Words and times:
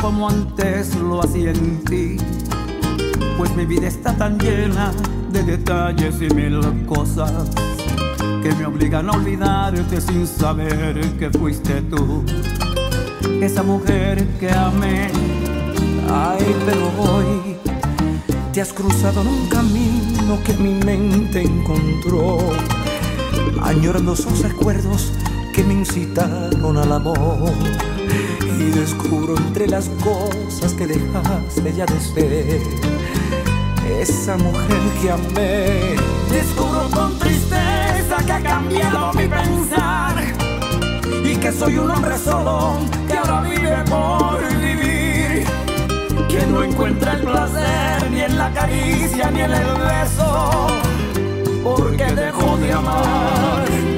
Como 0.00 0.28
antes 0.28 0.94
lo 0.96 1.22
hacía 1.22 1.50
en 1.50 1.84
ti. 1.84 2.16
Pues 3.36 3.54
mi 3.56 3.64
vida 3.64 3.88
está 3.88 4.16
tan 4.16 4.38
llena 4.38 4.92
de 5.32 5.42
detalles 5.42 6.16
y 6.20 6.32
mil 6.34 6.60
cosas 6.86 7.50
que 8.42 8.54
me 8.54 8.66
obligan 8.66 9.08
a 9.08 9.12
olvidarte 9.12 10.00
sin 10.00 10.26
saber 10.26 11.00
que 11.18 11.30
fuiste 11.30 11.82
tú. 11.82 12.24
Esa 13.40 13.62
mujer 13.62 14.26
que 14.40 14.50
amé, 14.50 15.10
ay, 16.12 16.56
pero 16.66 16.90
hoy 16.98 17.56
te 18.52 18.60
has 18.60 18.72
cruzado 18.72 19.22
en 19.22 19.28
un 19.28 19.48
camino 19.48 20.38
que 20.44 20.54
mi 20.54 20.74
mente 20.74 21.42
encontró 21.42 22.38
añorando 23.62 24.16
sus 24.16 24.40
recuerdos 24.40 25.12
que 25.54 25.62
me 25.64 25.74
incitaron 25.74 26.76
al 26.76 26.92
amor. 26.92 27.52
Y 28.58 28.70
descubro 28.70 29.36
entre 29.36 29.68
las 29.68 29.88
cosas 30.02 30.74
que 30.74 30.86
dejaste 30.86 31.72
ya 31.74 31.86
de 31.86 32.00
ser 32.00 32.60
esa 34.00 34.36
mujer 34.36 34.78
que 35.00 35.10
amé. 35.10 35.96
Descubro 36.30 36.88
con 36.90 37.18
tristeza 37.18 38.16
que 38.24 38.32
ha 38.32 38.42
cambiado 38.42 39.12
mi 39.14 39.28
pensar 39.28 40.16
y 41.24 41.36
que 41.36 41.52
soy 41.52 41.78
un 41.78 41.90
hombre 41.90 42.16
solo 42.18 42.78
que 43.06 43.16
ahora 43.16 43.40
vive 43.42 43.76
por 43.88 44.40
vivir. 44.60 45.46
Que 46.28 46.46
no 46.46 46.62
encuentra 46.62 47.14
el 47.14 47.22
placer 47.22 48.10
ni 48.10 48.20
en 48.20 48.38
la 48.38 48.52
caricia 48.52 49.30
ni 49.30 49.40
en 49.40 49.52
el 49.52 49.66
beso 49.74 50.66
porque 51.64 52.04
dejó 52.04 52.56
de 52.58 52.72
amar. 52.72 53.97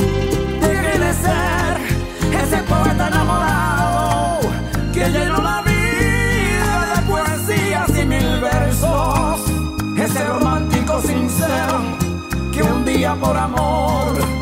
Por 13.16 13.36
amor 13.36 14.40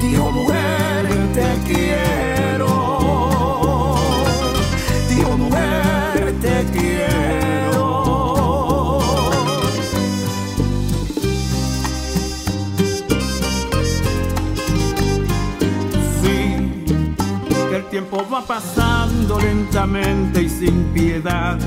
dijo 0.00 0.30
mujer 0.32 1.06
te 1.34 1.72
quiero. 1.72 2.66
Dijo 5.08 5.36
mujer 5.36 6.34
te 6.40 6.64
quiero. 6.72 7.88
Sí, 16.22 16.84
el 17.74 17.84
tiempo 17.90 18.26
va 18.32 18.42
pasando 18.42 19.38
lentamente 19.38 20.42
y 20.42 20.48
sin 20.48 20.84
piedad. 20.92 21.58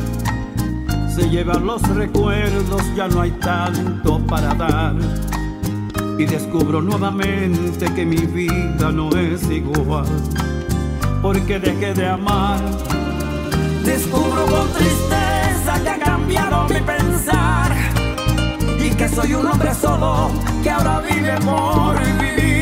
Se 1.16 1.30
llevan 1.30 1.66
los 1.66 1.82
recuerdos, 1.90 2.82
ya 2.96 3.08
no 3.08 3.22
hay 3.22 3.32
tanto 3.32 4.20
para 4.26 4.54
dar. 4.56 5.33
Y 6.18 6.26
descubro 6.26 6.82
nuevamente 6.82 7.86
que 7.94 8.06
mi 8.06 8.18
vida 8.18 8.92
no 8.92 9.10
es 9.10 9.50
igual. 9.50 10.06
Porque 11.22 11.60
dejé 11.60 11.94
de 11.94 12.08
amar. 12.08 12.60
Descubro 13.84 14.46
con 14.46 14.68
tristeza 14.74 15.82
que 15.84 15.90
ha 15.90 16.00
cambiado 16.00 16.68
mi 16.70 16.80
pensar. 16.82 17.72
Y 18.80 18.90
que 18.92 19.10
soy 19.10 19.34
un 19.34 19.48
hombre 19.48 19.74
solo 19.74 20.32
que 20.62 20.70
ahora 20.70 21.02
vive 21.02 21.36
por 21.42 22.00
vivir 22.20 22.54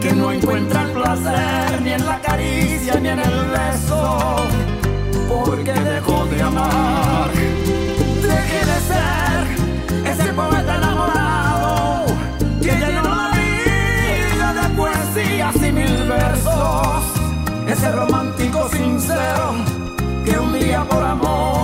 que 0.00 0.12
no 0.12 0.30
encuentra 0.30 0.82
el 0.82 0.90
placer 0.92 1.82
ni 1.82 1.90
en 1.92 2.06
la 2.06 2.20
caricia 2.20 3.00
ni 3.00 3.08
en 3.08 3.18
el 3.18 3.46
beso, 3.46 4.36
porque 5.28 5.72
dejó 5.72 6.26
de 6.26 6.42
amar. 6.42 7.30
Dejé 8.22 8.60
de 8.70 8.78
ser 8.90 10.12
ese 10.12 10.32
poeta 10.32 10.76
enamorado 10.76 11.45
y 15.54 15.72
mil 15.72 16.08
versos, 16.08 17.04
ese 17.68 17.92
romántico 17.92 18.68
sincero 18.68 19.54
que 20.24 20.36
un 20.38 20.52
día 20.58 20.84
por 20.88 21.04
amor 21.04 21.55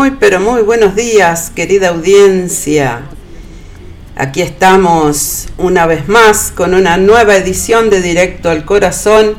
Muy 0.00 0.12
pero 0.12 0.40
muy 0.40 0.62
buenos 0.62 0.96
días, 0.96 1.52
querida 1.54 1.90
audiencia. 1.90 3.02
Aquí 4.16 4.40
estamos 4.40 5.48
una 5.58 5.84
vez 5.84 6.08
más 6.08 6.54
con 6.56 6.72
una 6.72 6.96
nueva 6.96 7.36
edición 7.36 7.90
de 7.90 8.00
Directo 8.00 8.48
al 8.48 8.64
Corazón. 8.64 9.34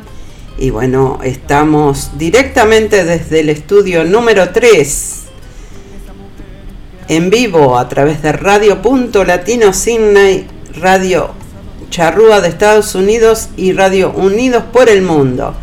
Y 0.58 0.70
bueno, 0.70 1.18
estamos 1.24 2.16
directamente 2.16 3.02
desde 3.02 3.40
el 3.40 3.48
estudio 3.48 4.04
número 4.04 4.50
3, 4.50 5.22
en 7.08 7.28
vivo 7.28 7.76
a 7.76 7.88
través 7.88 8.22
de 8.22 8.30
Radio 8.30 8.80
Punto 8.82 9.24
Latino 9.24 9.72
Sydney, 9.72 10.46
Radio 10.80 11.32
Charrúa 11.90 12.40
de 12.40 12.46
Estados 12.46 12.94
Unidos 12.94 13.48
y 13.56 13.72
Radio 13.72 14.12
Unidos 14.12 14.62
por 14.72 14.88
el 14.88 15.02
Mundo. 15.02 15.56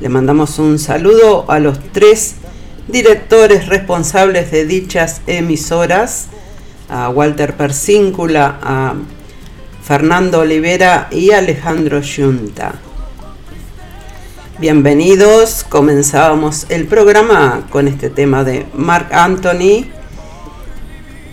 Le 0.00 0.08
mandamos 0.08 0.60
un 0.60 0.78
saludo 0.78 1.44
a 1.48 1.58
los 1.58 1.80
tres 1.90 2.36
directores 2.88 3.66
responsables 3.66 4.50
de 4.50 4.64
dichas 4.64 5.20
emisoras, 5.26 6.28
a 6.88 7.10
Walter 7.10 7.54
Persíncula, 7.54 8.58
a 8.62 8.94
Fernando 9.82 10.40
Olivera 10.40 11.08
y 11.10 11.32
Alejandro 11.32 12.00
Yunta. 12.00 12.74
Bienvenidos, 14.58 15.64
comenzábamos 15.68 16.66
el 16.70 16.86
programa 16.86 17.66
con 17.70 17.88
este 17.88 18.08
tema 18.08 18.42
de 18.42 18.66
Mark 18.74 19.08
Anthony, 19.12 19.84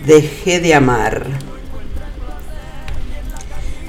Dejé 0.04 0.60
de 0.60 0.74
amar. 0.74 1.26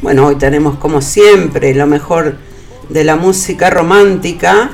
Bueno, 0.02 0.26
hoy 0.26 0.36
tenemos 0.36 0.78
como 0.78 1.02
siempre 1.02 1.76
lo 1.76 1.86
mejor 1.86 2.38
de 2.90 3.04
la 3.04 3.18
música 3.18 3.70
romántica 3.70 4.72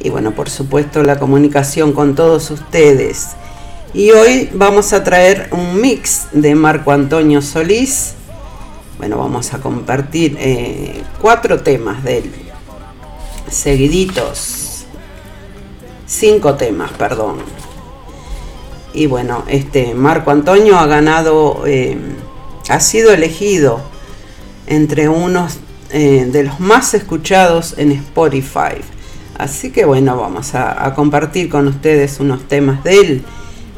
y 0.00 0.10
bueno, 0.10 0.32
por 0.32 0.48
supuesto 0.48 1.02
la 1.02 1.18
comunicación 1.18 1.92
con 1.92 2.14
todos 2.14 2.50
ustedes. 2.50 3.28
Y 3.92 4.10
hoy 4.12 4.48
vamos 4.54 4.92
a 4.92 5.04
traer 5.04 5.48
un 5.52 5.80
mix 5.80 6.28
de 6.32 6.54
Marco 6.54 6.92
Antonio 6.92 7.42
Solís. 7.42 8.14
Bueno, 8.98 9.18
vamos 9.18 9.52
a 9.52 9.60
compartir 9.60 10.36
eh, 10.38 11.02
cuatro 11.20 11.60
temas 11.62 12.02
de 12.04 12.18
él, 12.18 12.32
seguiditos. 13.48 14.84
Cinco 16.06 16.54
temas, 16.54 16.90
perdón. 16.92 17.38
Y 18.92 19.06
bueno, 19.06 19.44
este 19.48 19.94
Marco 19.94 20.30
Antonio 20.30 20.78
ha 20.78 20.86
ganado, 20.86 21.64
eh, 21.66 21.96
ha 22.68 22.80
sido 22.80 23.12
elegido 23.12 23.80
entre 24.66 25.08
unos 25.08 25.58
eh, 25.90 26.28
de 26.30 26.44
los 26.44 26.60
más 26.60 26.94
escuchados 26.94 27.74
en 27.76 27.92
Spotify. 27.92 28.80
Así 29.40 29.72
que 29.72 29.86
bueno, 29.86 30.18
vamos 30.18 30.54
a, 30.54 30.92
compartir 30.94 31.48
con 31.48 31.66
ustedes 31.66 32.20
unos 32.20 32.46
temas 32.46 32.84
de 32.84 33.00
él. 33.00 33.24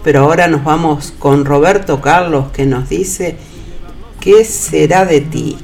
Pero 0.03 0.25
ahora 0.25 0.49
nos 0.49 0.65
vamos 0.65 1.13
con 1.17 1.45
Roberto 1.45 2.01
Carlos 2.01 2.51
que 2.51 2.67
nos 2.67 2.89
dice, 2.89 3.37
¿qué 4.19 4.45
será 4.45 5.05
de 5.05 5.21
ti? 5.21 5.57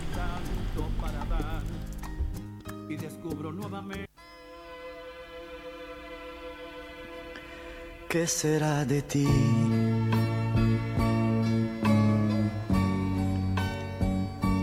¿Qué 8.09 8.27
será 8.29 8.85
de 8.85 9.03
ti? 9.03 9.29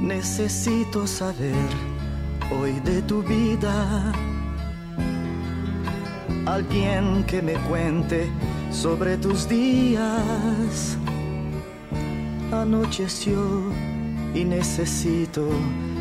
Necesito 0.01 1.05
saber 1.05 1.51
hoy 2.57 2.79
de 2.85 3.01
tu 3.01 3.21
vida. 3.21 4.13
Alguien 6.45 7.23
que 7.25 7.41
me 7.41 7.53
cuente 7.53 8.29
sobre 8.71 9.17
tus 9.17 9.47
días. 9.49 10.97
Anocheció 12.51 13.71
y 14.33 14.45
necesito 14.45 15.49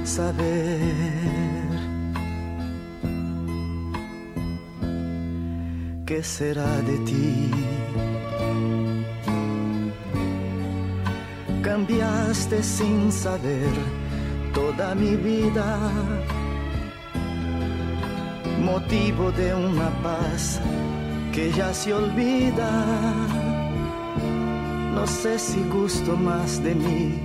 saber. 0.05 1.25
¿Qué 6.07 6.23
será 6.23 6.81
de 6.83 6.99
ti? 6.99 7.51
Cambiaste 11.63 12.63
sin 12.63 13.11
saber 13.11 13.73
toda 14.53 14.95
mi 14.95 15.17
vida, 15.17 15.91
motivo 18.65 19.31
de 19.33 19.55
una 19.55 19.91
paz 20.03 20.61
que 21.33 21.53
ya 21.53 21.73
se 21.75 21.93
olvida. 21.93 22.71
No 24.95 25.07
sé 25.07 25.39
si 25.39 25.61
gusto 25.69 26.17
más 26.17 26.63
de 26.63 26.75
mí 26.75 27.21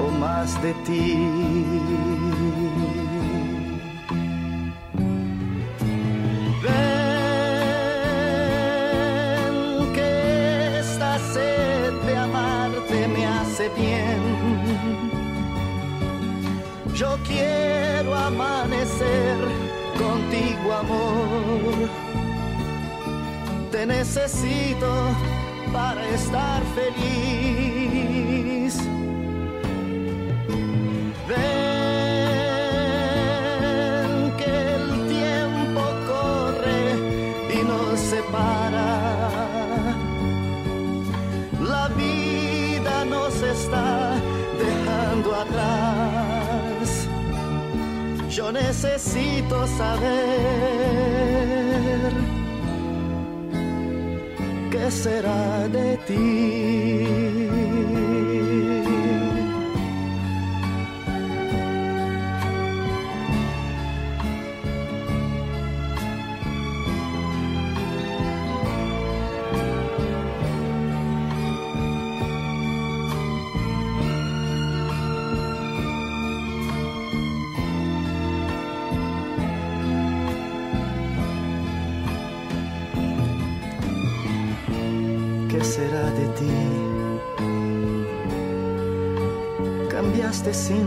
o 0.00 0.10
más 0.18 0.60
de 0.62 0.72
ti. 0.86 1.16
Yo 16.94 17.18
quiero 17.28 18.14
amanecer 18.14 19.65
amor. 20.54 21.88
Te 23.70 23.86
necesito 23.86 24.86
para 25.72 26.08
estar 26.08 26.62
feliz. 26.74 27.65
Necesito 48.62 49.66
saber 49.66 50.12
qué 54.70 54.90
será 54.90 55.68
de 55.68 55.95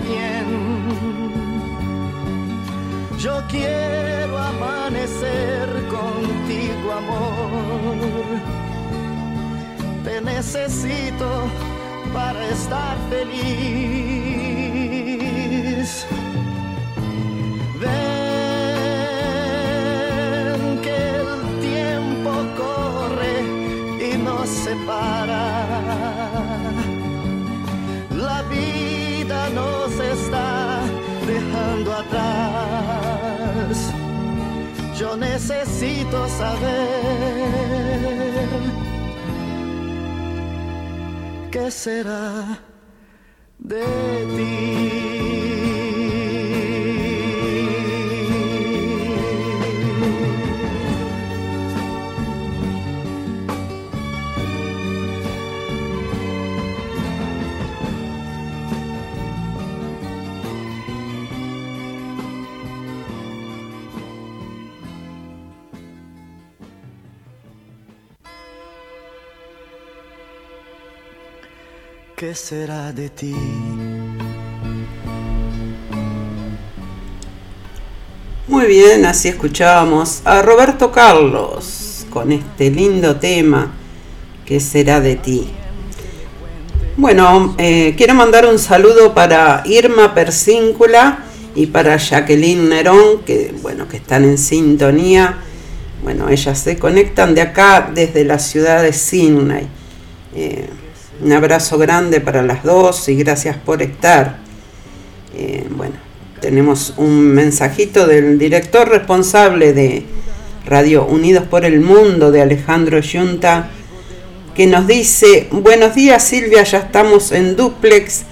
Bien. 0.00 0.46
Yo 3.18 3.42
quiero 3.48 4.38
amanecer 4.38 5.68
contigo, 5.88 6.92
amor. 6.92 7.96
Te 10.04 10.20
necesito 10.20 11.48
para 12.12 12.48
estar 12.48 12.96
feliz. 13.10 14.27
Necesito 35.38 36.28
saber 36.28 36.88
qué 41.52 41.70
será 41.70 42.58
de 43.60 43.84
ti. 44.36 44.77
¿Qué 72.28 72.34
será 72.34 72.92
de 72.92 73.08
ti? 73.08 73.34
Muy 78.46 78.66
bien, 78.66 79.06
así 79.06 79.28
escuchábamos 79.28 80.20
a 80.26 80.42
Roberto 80.42 80.92
Carlos 80.92 82.04
con 82.10 82.30
este 82.32 82.70
lindo 82.70 83.16
tema, 83.16 83.72
¿qué 84.44 84.60
será 84.60 85.00
de 85.00 85.16
ti? 85.16 85.48
Bueno, 86.98 87.54
eh, 87.56 87.94
quiero 87.96 88.12
mandar 88.12 88.44
un 88.44 88.58
saludo 88.58 89.14
para 89.14 89.62
Irma 89.64 90.14
Persíncula 90.14 91.24
y 91.54 91.64
para 91.64 91.96
Jacqueline 91.96 92.68
Nerón, 92.68 93.22
que 93.24 93.54
bueno, 93.62 93.88
que 93.88 93.96
están 93.96 94.24
en 94.24 94.36
sintonía. 94.36 95.38
Bueno, 96.02 96.28
ellas 96.28 96.58
se 96.58 96.78
conectan 96.78 97.34
de 97.34 97.40
acá 97.40 97.90
desde 97.94 98.22
la 98.26 98.38
ciudad 98.38 98.82
de 98.82 98.92
Sydney. 98.92 99.66
Eh, 100.34 100.68
un 101.20 101.32
abrazo 101.32 101.78
grande 101.78 102.20
para 102.20 102.42
las 102.42 102.62
dos 102.62 103.08
y 103.08 103.16
gracias 103.16 103.56
por 103.56 103.82
estar. 103.82 104.38
Eh, 105.34 105.66
bueno, 105.70 105.94
tenemos 106.40 106.94
un 106.96 107.32
mensajito 107.34 108.06
del 108.06 108.38
director 108.38 108.88
responsable 108.88 109.72
de 109.72 110.04
Radio 110.66 111.06
Unidos 111.06 111.44
por 111.48 111.64
el 111.64 111.80
Mundo, 111.80 112.30
de 112.30 112.42
Alejandro 112.42 113.00
Yunta 113.00 113.70
que 114.58 114.66
nos 114.66 114.88
dice, 114.88 115.46
buenos 115.52 115.94
días 115.94 116.24
Silvia, 116.24 116.64
ya 116.64 116.78
estamos 116.78 117.30
en 117.30 117.54
duplex 117.54 118.24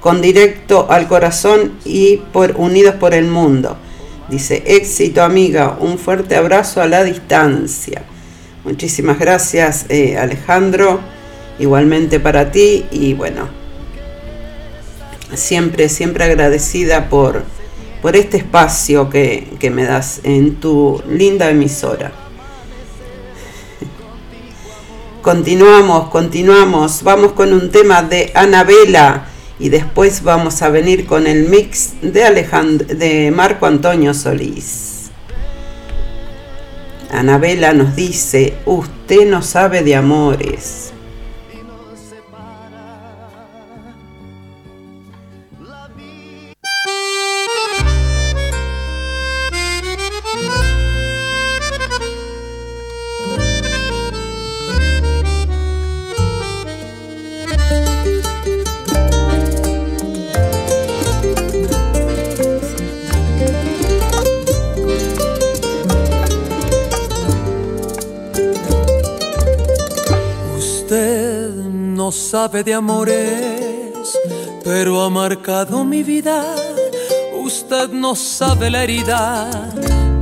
con 0.00 0.20
directo 0.20 0.88
al 0.90 1.06
corazón 1.06 1.74
y 1.84 2.16
por 2.32 2.56
Unidos 2.56 2.96
por 2.96 3.14
el 3.14 3.28
Mundo. 3.28 3.76
Dice, 4.28 4.64
éxito 4.66 5.22
amiga, 5.22 5.78
un 5.78 5.96
fuerte 5.96 6.34
abrazo 6.34 6.82
a 6.82 6.88
la 6.88 7.04
distancia. 7.04 8.02
Muchísimas 8.64 9.20
gracias 9.20 9.86
eh, 9.88 10.18
Alejandro, 10.18 10.98
igualmente 11.58 12.20
para 12.20 12.50
ti 12.50 12.86
y 12.90 13.14
bueno, 13.14 13.48
siempre, 15.34 15.88
siempre 15.88 16.24
agradecida 16.24 17.08
por, 17.08 17.44
por 18.02 18.16
este 18.16 18.38
espacio 18.38 19.10
que, 19.10 19.48
que 19.58 19.70
me 19.70 19.84
das 19.84 20.20
en 20.24 20.56
tu 20.56 21.02
linda 21.08 21.50
emisora. 21.50 22.12
Continuamos, 25.22 26.08
continuamos. 26.08 27.02
Vamos 27.02 27.32
con 27.32 27.52
un 27.52 27.70
tema 27.70 28.02
de 28.02 28.30
Anabela 28.34 29.26
y 29.58 29.68
después 29.68 30.22
vamos 30.22 30.62
a 30.62 30.70
venir 30.70 31.06
con 31.06 31.26
el 31.26 31.48
mix 31.48 31.94
de, 32.00 32.24
Alejandro, 32.24 32.86
de 32.94 33.30
Marco 33.30 33.66
Antonio 33.66 34.14
Solís. 34.14 35.10
Anabela 37.10 37.72
nos 37.72 37.96
dice, 37.96 38.54
usted 38.66 39.28
no 39.28 39.42
sabe 39.42 39.82
de 39.82 39.96
amores. 39.96 40.92
Sabe 72.48 72.64
de 72.64 72.72
amores, 72.72 74.18
pero 74.64 75.02
ha 75.02 75.10
marcado 75.10 75.84
mi 75.84 76.02
vida. 76.02 76.42
Usted 77.44 77.90
no 77.90 78.14
sabe 78.14 78.70
la 78.70 78.84
herida 78.84 79.50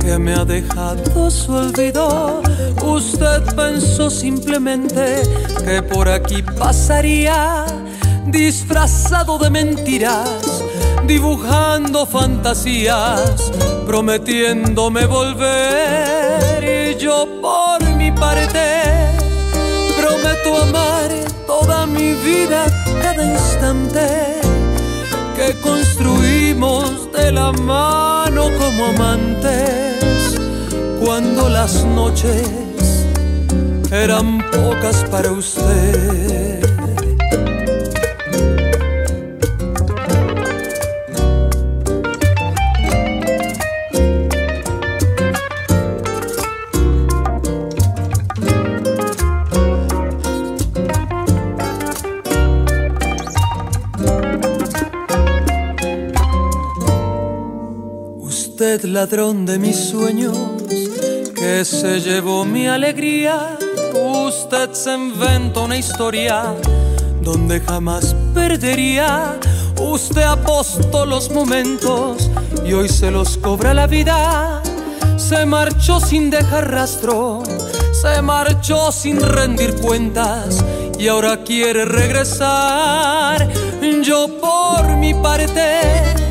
que 0.01 0.17
me 0.17 0.33
ha 0.33 0.43
dejado 0.43 1.31
su 1.31 1.53
olvido. 1.53 2.41
Usted 2.83 3.43
pensó 3.55 4.09
simplemente 4.09 5.23
que 5.65 5.81
por 5.81 6.09
aquí 6.09 6.41
pasaría, 6.41 7.65
disfrazado 8.25 9.37
de 9.37 9.49
mentiras, 9.49 10.63
dibujando 11.05 12.05
fantasías, 12.05 13.53
prometiéndome 13.85 15.05
volver. 15.05 16.61
Y 16.61 16.99
yo 16.99 17.25
por 17.41 17.81
mi 17.95 18.11
parte 18.11 18.65
prometo 19.97 20.61
amar 20.61 21.06
mi 21.87 22.13
vida, 22.13 22.65
cada 23.01 23.23
instante 23.23 24.07
que 25.35 25.53
construimos 25.61 27.11
de 27.11 27.31
la 27.31 27.51
mano 27.51 28.49
como 28.57 28.85
amantes, 28.85 30.35
cuando 31.03 31.49
las 31.49 31.83
noches 31.85 33.05
eran 33.91 34.39
pocas 34.51 35.05
para 35.11 35.31
usted. 35.31 36.66
Ladrón 58.83 59.45
de 59.45 59.59
mis 59.59 59.75
sueños, 59.75 60.37
que 61.35 61.63
se 61.65 61.99
llevó 61.99 62.45
mi 62.45 62.67
alegría. 62.67 63.57
Usted 63.93 64.71
se 64.73 64.93
inventó 64.93 65.65
una 65.65 65.77
historia 65.77 66.53
donde 67.21 67.59
jamás 67.59 68.15
perdería. 68.33 69.39
Usted 69.79 70.23
apostó 70.23 71.05
los 71.05 71.31
momentos 71.31 72.29
y 72.65 72.73
hoy 72.73 72.89
se 72.89 73.11
los 73.11 73.37
cobra 73.37 73.73
la 73.73 73.87
vida. 73.87 74.61
Se 75.17 75.45
marchó 75.45 75.99
sin 75.99 76.29
dejar 76.29 76.71
rastro, 76.71 77.43
se 77.91 78.21
marchó 78.21 78.91
sin 78.91 79.19
rendir 79.19 79.75
cuentas 79.75 80.63
y 80.99 81.07
ahora 81.07 81.43
quiere 81.43 81.85
regresar. 81.85 83.47
Yo 84.03 84.27
por 84.39 84.87
mi 84.97 85.13
parte 85.13 86.26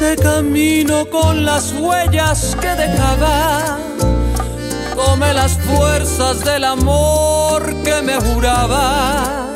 ese 0.00 0.14
camino 0.14 1.06
con 1.06 1.44
las 1.44 1.72
huellas 1.72 2.56
que 2.60 2.68
dejaba. 2.68 3.78
Tomé 4.94 5.34
las 5.34 5.58
fuerzas 5.58 6.44
del 6.44 6.62
amor 6.62 7.74
que 7.82 8.00
me 8.02 8.14
juraba. 8.14 9.48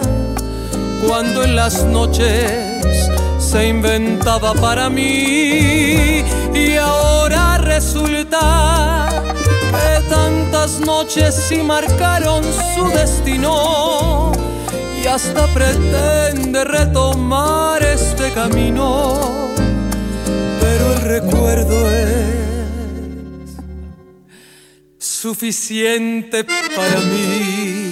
Cuando 1.07 1.45
en 1.45 1.55
las 1.55 1.85
noches 1.85 3.09
se 3.39 3.69
inventaba 3.69 4.53
para 4.55 4.91
mí 4.91 6.25
y 6.53 6.77
ahora 6.77 7.59
resulta 7.59 9.09
que 9.71 10.09
tantas 10.09 10.81
noches 10.81 11.37
sí 11.37 11.59
marcaron 11.63 12.43
su 12.75 12.89
destino 12.89 14.33
y 15.01 15.07
hasta 15.07 15.47
pretende 15.55 16.65
retomar 16.65 17.81
este 17.85 18.33
camino 18.33 19.53
recuerdo 21.03 21.91
es 21.91 23.57
suficiente 24.99 26.45
para 26.45 27.01
mí. 27.01 27.91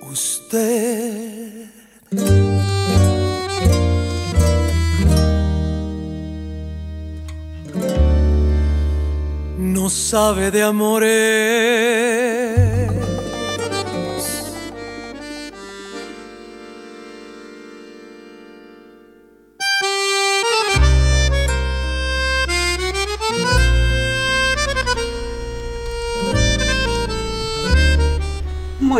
Usted 0.00 1.66
no 9.58 9.88
sabe 9.88 10.50
de 10.50 10.62
amores. 10.62 12.49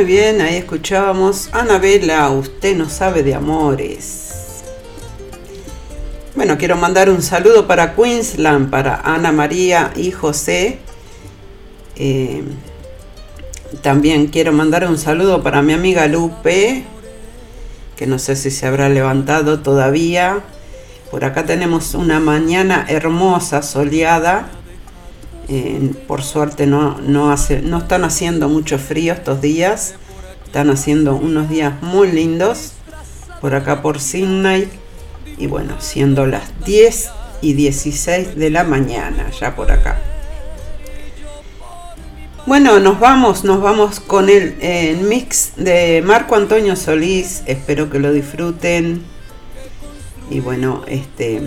Muy 0.00 0.06
bien, 0.06 0.40
ahí 0.40 0.56
escuchábamos 0.56 1.50
Anabela, 1.52 2.30
usted 2.30 2.74
no 2.74 2.88
sabe 2.88 3.22
de 3.22 3.34
amores. 3.34 4.62
Bueno, 6.34 6.56
quiero 6.56 6.76
mandar 6.76 7.10
un 7.10 7.20
saludo 7.20 7.66
para 7.66 7.94
Queensland, 7.94 8.70
para 8.70 9.02
Ana 9.02 9.30
María 9.30 9.92
y 9.94 10.10
José. 10.10 10.78
Eh, 11.96 12.42
también 13.82 14.28
quiero 14.28 14.54
mandar 14.54 14.88
un 14.88 14.96
saludo 14.96 15.42
para 15.42 15.60
mi 15.60 15.74
amiga 15.74 16.06
Lupe, 16.06 16.82
que 17.94 18.06
no 18.06 18.18
sé 18.18 18.36
si 18.36 18.50
se 18.50 18.66
habrá 18.66 18.88
levantado 18.88 19.60
todavía. 19.60 20.42
Por 21.10 21.26
acá 21.26 21.44
tenemos 21.44 21.92
una 21.92 22.20
mañana 22.20 22.86
hermosa, 22.88 23.60
soleada. 23.60 24.48
Eh, 25.52 25.94
por 26.06 26.22
suerte 26.22 26.64
no, 26.68 26.98
no, 27.00 27.34
no 27.64 27.78
están 27.78 28.04
haciendo 28.04 28.48
mucho 28.48 28.78
frío 28.78 29.12
estos 29.12 29.40
días. 29.40 29.94
Están 30.44 30.70
haciendo 30.70 31.16
unos 31.16 31.48
días 31.48 31.82
muy 31.82 32.10
lindos 32.12 32.74
por 33.40 33.56
acá 33.56 33.82
por 33.82 33.98
Sydney. 33.98 34.68
Y 35.38 35.48
bueno, 35.48 35.74
siendo 35.80 36.24
las 36.26 36.42
10 36.64 37.10
y 37.40 37.54
16 37.54 38.36
de 38.36 38.50
la 38.50 38.62
mañana, 38.62 39.28
ya 39.40 39.56
por 39.56 39.72
acá. 39.72 40.00
Bueno, 42.46 42.78
nos 42.78 43.00
vamos, 43.00 43.42
nos 43.42 43.60
vamos 43.60 43.98
con 43.98 44.28
el, 44.28 44.98
mix 45.02 45.54
de 45.56 46.00
Marco 46.04 46.36
Antonio 46.36 46.76
Solís. 46.76 47.42
Espero 47.46 47.90
que 47.90 47.98
lo 47.98 48.12
disfruten. 48.12 49.02
Y 50.30 50.38
bueno, 50.38 50.82
este. 50.86 51.42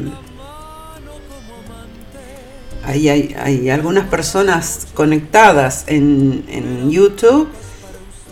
Ahí 2.86 3.08
hay, 3.08 3.70
algunas 3.70 4.08
personas 4.08 4.88
conectadas 4.94 5.86
en, 5.88 6.44
en, 6.50 6.92
YouTube. 6.92 7.48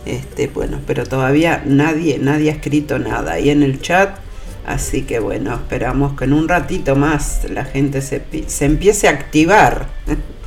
Este, 0.05 0.47
bueno, 0.47 0.79
pero 0.85 1.05
todavía 1.05 1.63
nadie, 1.65 2.19
nadie 2.19 2.49
ha 2.49 2.53
escrito 2.55 2.99
nada 2.99 3.33
ahí 3.33 3.49
en 3.49 3.63
el 3.63 3.81
chat. 3.81 4.17
Así 4.65 5.03
que 5.03 5.19
bueno, 5.19 5.53
esperamos 5.55 6.17
que 6.17 6.25
en 6.25 6.33
un 6.33 6.47
ratito 6.47 6.95
más 6.95 7.49
la 7.49 7.65
gente 7.65 8.01
se, 8.01 8.21
se 8.47 8.65
empiece 8.65 9.07
a 9.07 9.11
activar. 9.11 9.87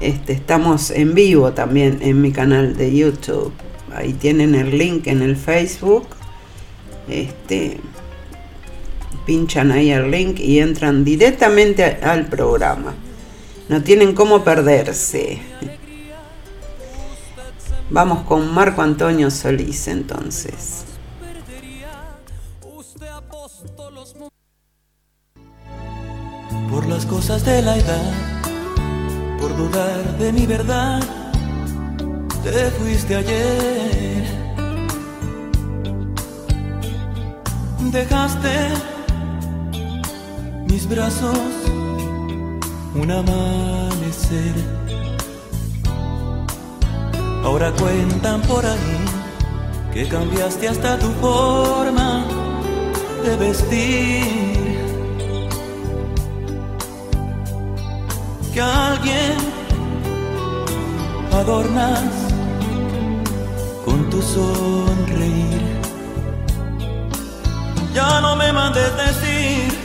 Este, 0.00 0.32
estamos 0.32 0.92
en 0.92 1.12
vivo 1.12 1.54
también 1.54 1.98
en 2.02 2.20
mi 2.20 2.30
canal 2.30 2.76
de 2.76 2.94
YouTube. 2.94 3.52
Ahí 3.92 4.12
tienen 4.12 4.54
el 4.54 4.78
link 4.78 5.08
en 5.08 5.22
el 5.22 5.36
Facebook. 5.36 6.06
Este, 7.08 7.80
pinchan 9.28 9.70
ahí 9.72 9.90
el 9.90 10.10
link 10.10 10.40
y 10.40 10.58
entran 10.58 11.04
directamente 11.04 11.84
al 11.84 12.28
programa. 12.28 12.94
No 13.68 13.82
tienen 13.82 14.14
cómo 14.14 14.42
perderse. 14.42 15.42
Vamos 17.90 18.24
con 18.24 18.50
Marco 18.54 18.80
Antonio 18.80 19.30
Solís 19.30 19.86
entonces. 19.88 20.86
Por 26.70 26.86
las 26.86 27.04
cosas 27.04 27.44
de 27.44 27.60
la 27.60 27.76
edad 27.76 28.12
por 29.38 29.54
dudar 29.54 30.16
de 30.18 30.32
mi 30.32 30.46
verdad, 30.46 31.02
te 32.42 32.70
fuiste 32.70 33.14
ayer. 33.14 34.24
Dejaste 37.92 38.97
mis 40.68 40.88
brazos 40.88 41.38
un 42.94 43.10
amanecer. 43.10 44.54
Ahora 47.44 47.72
cuentan 47.72 48.42
por 48.42 48.64
ahí 48.64 48.98
que 49.92 50.06
cambiaste 50.08 50.68
hasta 50.68 50.98
tu 50.98 51.08
forma 51.20 52.24
de 53.24 53.36
vestir. 53.36 54.58
que 58.52 58.62
alguien 58.62 59.36
adornas 61.32 62.10
con 63.84 64.10
tu 64.10 64.20
sonreír. 64.22 65.62
Ya 67.94 68.20
no 68.20 68.36
me 68.36 68.52
mandes 68.52 68.90
decir 68.96 69.77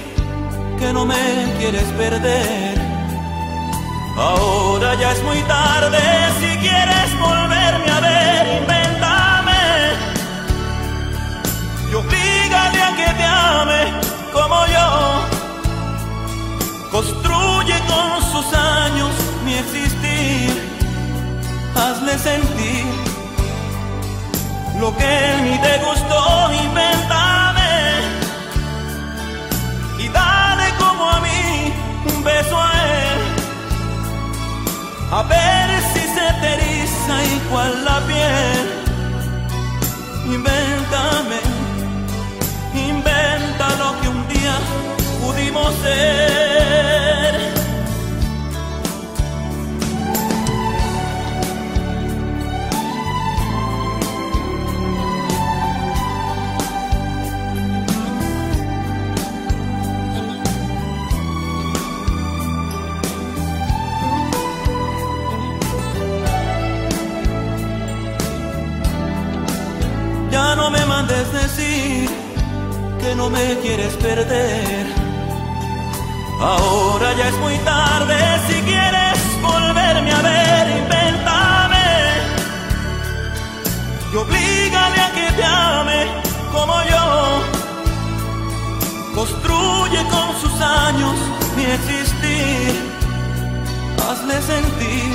que 0.84 0.94
no 0.94 1.06
me 1.06 1.26
quieres 1.60 1.88
perder. 2.04 2.76
Ahora 4.18 4.96
ya 4.96 5.12
es 5.14 5.24
muy 5.24 5.42
tarde, 5.44 6.00
si 6.40 6.52
quieres 6.66 7.10
volverme 7.20 7.90
a 7.98 8.00
ver, 8.10 8.42
invéntame. 8.62 9.62
Y 11.90 11.94
obligale 12.02 12.80
a 12.90 12.92
que 13.00 13.10
te 13.20 13.26
ame 13.26 13.82
como 14.34 14.58
yo 14.76 14.88
Construye 16.92 17.78
con 17.92 18.10
sus 18.32 18.48
años 18.54 19.12
mi 19.46 19.54
existir. 19.64 20.52
Hazle 21.76 22.16
sentir 22.30 22.86
lo 24.80 24.96
que 24.98 25.12
en 25.32 25.44
mí 25.46 25.56
te 25.66 25.74
gustó. 25.86 26.20
Invéntame 26.66 27.33
un 32.24 32.26
beso 32.26 32.58
a 32.58 32.72
él. 33.00 33.22
A 35.12 35.24
ver 35.24 35.70
si 35.94 36.00
se 36.16 36.28
te 36.42 36.48
eriza 36.56 37.16
igual 37.38 37.86
la 37.86 38.00
piel. 38.08 38.66
Invéntame, 40.26 41.40
inventa 42.90 43.66
lo 43.82 44.02
que 44.02 44.08
un 44.08 44.28
día 44.28 44.56
pudimos 45.22 45.74
ser. 45.84 46.73
Que 73.02 73.16
no 73.16 73.30
me 73.30 73.60
quieres 73.60 73.94
perder 73.96 74.86
Ahora 76.40 77.14
ya 77.14 77.28
es 77.30 77.38
muy 77.40 77.58
tarde, 77.60 78.18
si 78.48 78.62
quieres 78.64 79.18
volverme 79.42 80.12
a 80.12 80.22
ver, 80.22 80.68
invéntame. 80.82 81.88
Y 84.12 84.16
oblígale 84.16 85.00
a 85.00 85.12
que 85.14 85.32
te 85.38 85.44
ame 85.46 86.08
como 86.52 86.76
yo. 86.92 87.06
Construye 89.16 90.04
con 90.10 90.42
sus 90.42 90.60
años 90.60 91.16
mi 91.56 91.64
existir. 91.64 92.74
Hazle 94.06 94.42
sentir 94.42 95.12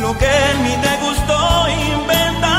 lo 0.00 0.16
que 0.18 0.30
en 0.50 0.62
mí 0.62 0.74
te 0.82 0.96
gustó, 1.04 1.68
invéntame. 1.68 2.51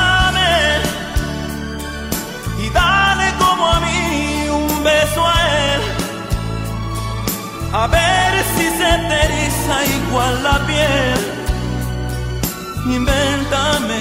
A 7.74 7.88
ver 7.88 8.34
si 8.56 8.66
se 8.80 8.92
te 9.08 9.16
eriza 9.26 9.76
igual 9.98 10.44
la 10.44 10.66
piel. 10.68 11.20
Invéntame, 12.86 14.00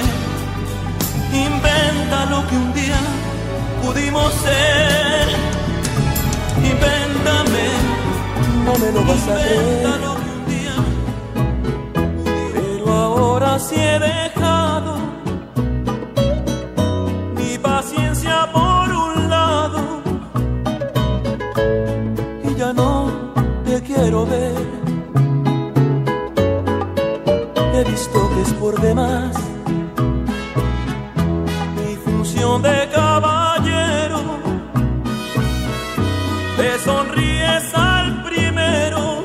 inventa 1.32 2.26
lo 2.26 2.46
que 2.48 2.56
un 2.56 2.72
día 2.74 3.00
pudimos 3.82 4.30
ser. 4.46 5.26
Invéntame, 6.72 7.64
no 8.66 8.72
me 8.78 8.92
lo 8.92 9.04
vas 9.06 9.28
a 9.28 9.34
creer. 9.40 10.00
Lo 10.00 10.14
que 10.22 10.30
un 10.38 10.44
día, 10.54 10.76
pero 12.54 12.92
ahora 12.92 13.58
sí 13.58 13.76
he 13.76 13.98
dejado 13.98 14.31
He 27.74 27.84
visto 27.84 28.30
que 28.34 28.42
es 28.42 28.52
por 28.54 28.80
demás 28.80 29.34
mi 31.76 31.96
función 31.96 32.62
de 32.62 32.88
caballero. 32.94 34.20
Te 36.56 36.78
sonríes 36.78 37.74
al 37.74 38.22
primero 38.22 39.24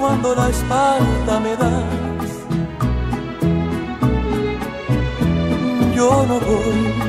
cuando 0.00 0.34
la 0.34 0.48
espalda 0.48 1.40
me 1.40 1.56
das. 1.56 2.30
Yo 5.94 6.26
no 6.26 6.40
voy 6.40 7.05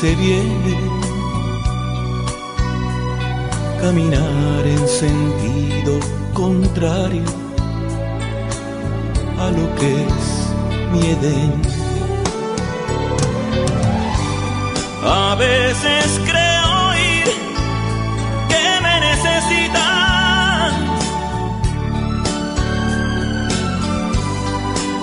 se 0.00 0.14
viene 0.14 0.76
caminar 3.80 4.64
en 4.64 4.86
sentido 4.86 5.98
contrario 6.32 7.24
a 9.40 9.50
lo 9.50 9.74
que 9.74 10.02
es 10.06 10.52
mi 10.92 11.00
Edén. 11.00 11.62
A 15.02 15.34
veces 15.34 16.20
creo 16.30 16.94
ir 17.16 17.28
que 18.50 18.64
me 18.84 19.00
necesitas 19.00 20.72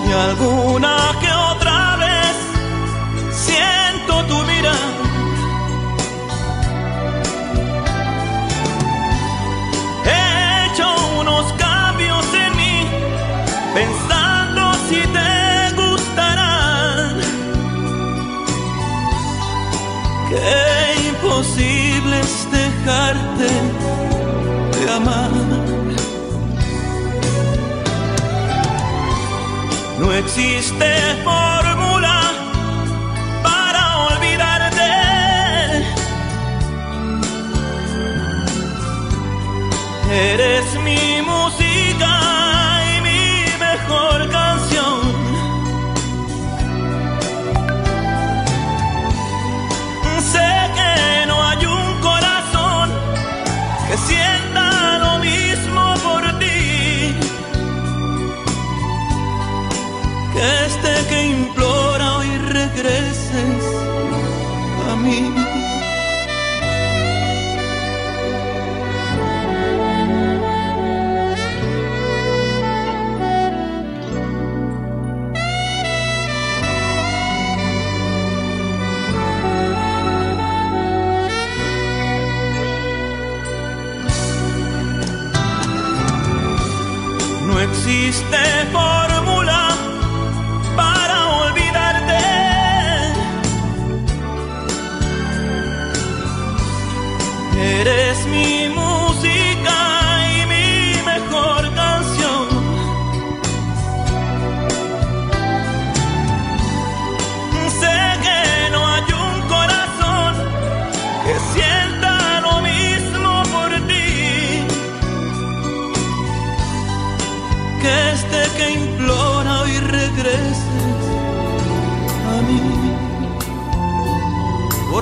y 0.08 0.12
alguna 0.12 0.96
que 1.20 1.35
dejarte 22.86 23.48
de 24.78 24.92
amar. 24.92 25.30
No 29.98 30.12
existe 30.12 30.84
amor. 31.22 31.45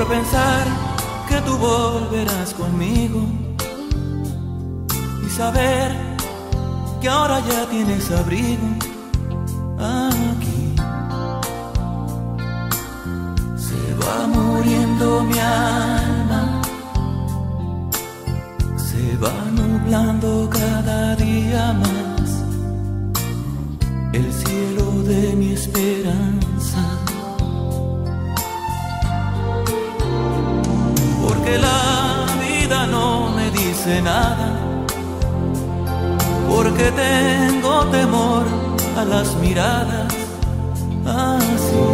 pensar 0.06 0.66
que 1.28 1.40
tú 1.42 1.56
volverás 1.56 2.52
conmigo 2.54 3.22
y 5.24 5.30
saber 5.30 5.92
que 7.00 7.08
ahora 7.08 7.40
ya 7.40 7.66
tienes 7.66 8.10
abrigo 8.10 8.66
aquí. 9.78 10.74
Se 13.56 13.94
va 14.00 14.26
muriendo 14.26 15.24
mi 15.24 15.38
alma, 15.38 16.62
se 18.76 19.16
va 19.16 19.34
nublando 19.52 20.48
cada 20.50 21.16
día 21.16 21.72
más 21.72 22.44
el 24.12 24.32
cielo 24.32 25.02
de 25.02 25.34
mi 25.36 25.52
esperanza. 25.52 26.33
Porque 31.44 31.58
la 31.58 32.24
vida 32.40 32.86
no 32.86 33.28
me 33.36 33.50
dice 33.50 34.00
nada, 34.00 34.48
porque 36.48 36.90
tengo 36.90 37.84
temor 37.90 38.44
a 38.96 39.04
las 39.04 39.36
miradas 39.36 40.14
así. 41.04 41.86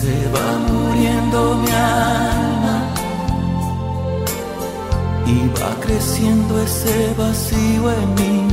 Se 0.00 0.14
va 0.34 0.48
muriendo 0.72 1.54
mi 1.56 1.70
alma 1.70 2.76
y 5.26 5.48
va 5.60 5.70
creciendo 5.82 6.62
ese 6.62 7.14
vacío 7.18 7.92
en 7.92 8.14
mí 8.14 8.48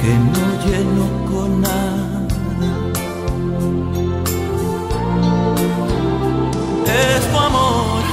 que 0.00 0.12
no 0.34 0.46
lleno 0.66 1.06
con 1.30 1.62
nada. 1.62 2.03
Es 6.94 7.26
tu 7.28 7.36
amor. 7.36 8.04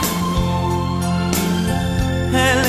El 2.34 2.61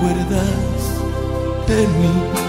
acuerdas 0.00 0.98
de 1.68 1.86
mí. 1.86 2.39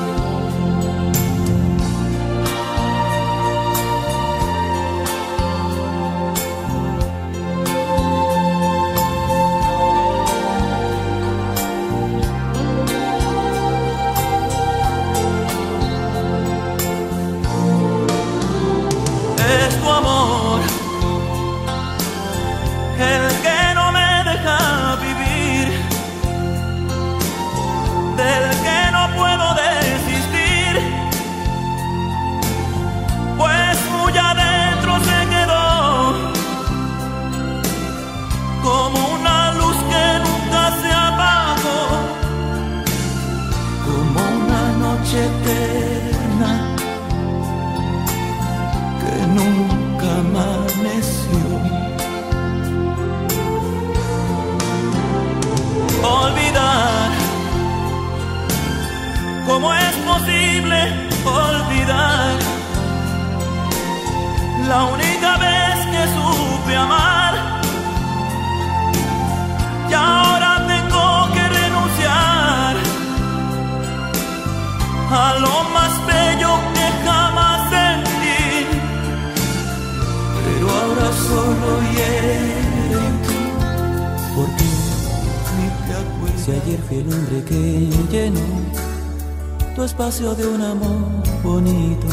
De 90.22 90.48
un 90.48 90.62
amor 90.62 91.24
bonito. 91.44 92.06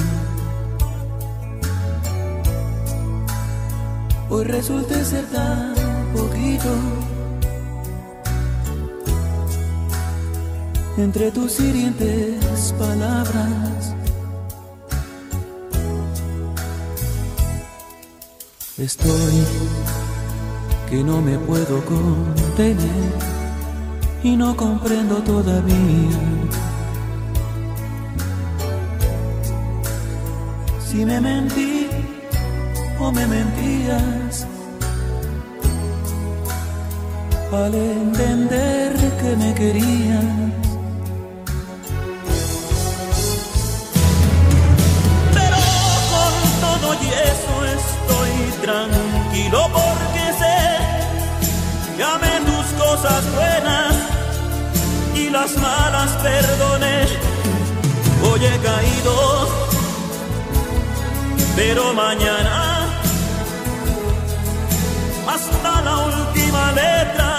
Hoy 4.30 4.44
resulta 4.44 5.04
ser 5.04 5.26
tan 5.26 5.74
poquito 6.14 6.70
entre 10.96 11.30
tus 11.32 11.60
hirientes 11.60 12.74
palabras. 12.78 13.94
Estoy 18.78 19.44
que 20.88 21.04
no 21.04 21.20
me 21.20 21.36
puedo 21.40 21.84
contener 21.84 23.12
y 24.22 24.34
no 24.34 24.56
comprendo 24.56 25.16
todavía 25.16 26.57
si 30.98 31.04
me 31.04 31.20
mentí 31.20 31.88
o 32.98 33.12
me 33.12 33.24
mentías 33.24 34.44
al 37.52 37.72
entender 37.72 38.92
que 39.20 39.36
me 39.36 39.54
querías. 39.54 40.24
Pero 45.36 45.58
con 46.12 46.34
todo 46.64 46.88
y 47.04 47.08
eso 47.30 47.54
estoy 47.78 48.34
tranquilo 48.66 49.60
porque 49.78 50.24
sé 50.42 50.58
que 51.96 52.02
amé 52.02 52.34
tus 52.50 52.66
cosas 52.84 53.22
buenas 53.36 53.94
y 55.14 55.30
las 55.30 55.56
malas 55.58 56.10
perdoné. 56.24 56.98
Hoy 58.24 58.40
he 58.44 58.58
caído 58.68 59.57
pero 61.58 61.92
mañana 61.92 62.86
hasta 65.34 65.72
la 65.86 65.94
última 66.10 66.64
letra 66.70 67.30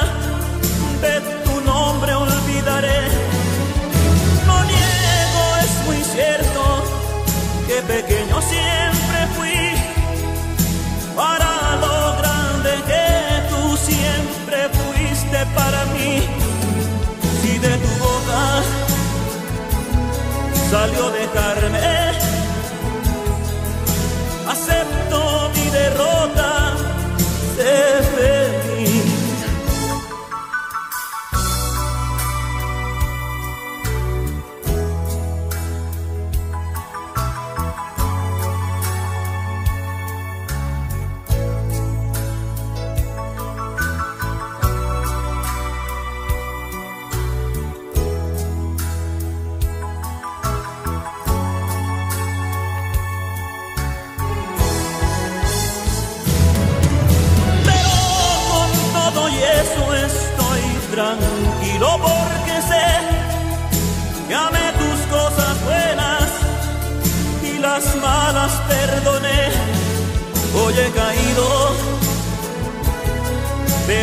de 1.04 1.16
tu 1.46 1.56
nombre 1.62 2.12
olvidaré. 2.26 3.02
No 4.48 4.56
niego, 4.72 5.44
es 5.64 5.74
muy 5.88 6.02
cierto 6.16 6.62
que 7.68 7.78
pequeño 7.94 8.38
siempre 8.54 9.20
fui 9.38 9.62
para 11.16 11.52
lo 11.84 11.98
grande 12.20 12.72
que 12.92 13.08
tú 13.52 13.64
siempre 13.90 14.60
fuiste 14.80 15.40
para 15.60 15.80
mí. 15.96 16.14
Si 17.42 17.58
de 17.58 17.74
tu 17.84 17.92
boca 18.06 18.44
salió 20.72 21.10
dejarme 21.10 22.09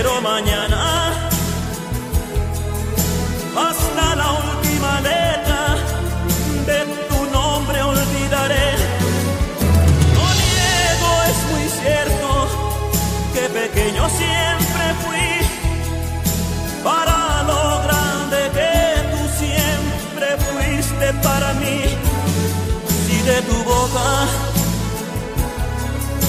pero 0.06 0.20
mañana 0.20 1.12
hasta 3.56 4.14
la 4.14 4.28
última 4.50 5.00
letra 5.00 5.62
de 6.68 6.78
tu 7.08 7.20
nombre 7.32 7.82
olvidaré. 7.82 8.68
No 10.14 10.24
niego, 10.42 11.10
es 11.30 11.38
muy 11.50 11.66
cierto 11.80 12.28
que 13.34 13.42
pequeño 13.60 14.08
siempre 14.22 14.84
fui 15.02 15.28
para 16.84 17.42
lo 17.50 17.62
grande 17.86 18.38
que 18.56 18.74
tú 19.12 19.22
siempre 19.42 20.28
fuiste 20.46 21.06
para 21.26 21.52
mí. 21.54 21.80
Si 23.06 23.22
de 23.22 23.42
tu 23.42 23.56
boca 23.64 24.08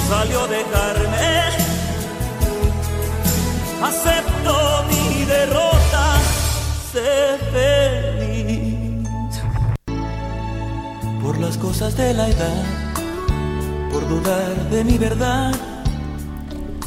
salió 0.10 0.48
dejarme, 0.48 1.47
acepto 3.88 4.84
mi 4.90 5.26
derrota, 5.26 6.20
sé 6.92 7.38
feliz. 7.52 9.08
Por 11.22 11.38
las 11.40 11.58
cosas 11.58 11.96
de 11.96 12.14
la 12.14 12.28
edad, 12.28 12.64
por 13.92 14.08
dudar 14.08 14.70
de 14.70 14.84
mi 14.84 14.98
verdad 14.98 15.54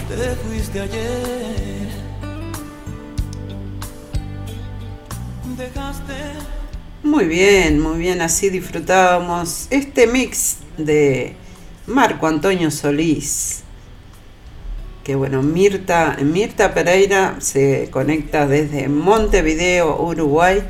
te 0.09 0.35
fuiste 0.37 0.81
ayer. 0.81 1.89
Dejaste 5.57 6.15
Muy 7.03 7.27
bien, 7.27 7.81
muy 7.81 7.99
bien, 7.99 8.23
así 8.23 8.51
disfrutábamos 8.51 9.67
este 9.71 10.07
mix 10.07 10.59
de 10.77 11.35
Marco 11.87 12.27
Antonio 12.27 12.71
Solís. 12.71 13.63
Que 15.05 15.15
bueno, 15.15 15.43
Mirta, 15.43 16.17
Mirta 16.23 16.75
Pereira 16.75 17.37
se 17.41 17.89
conecta 17.91 18.47
desde 18.47 18.89
Montevideo, 18.89 20.01
Uruguay, 20.03 20.63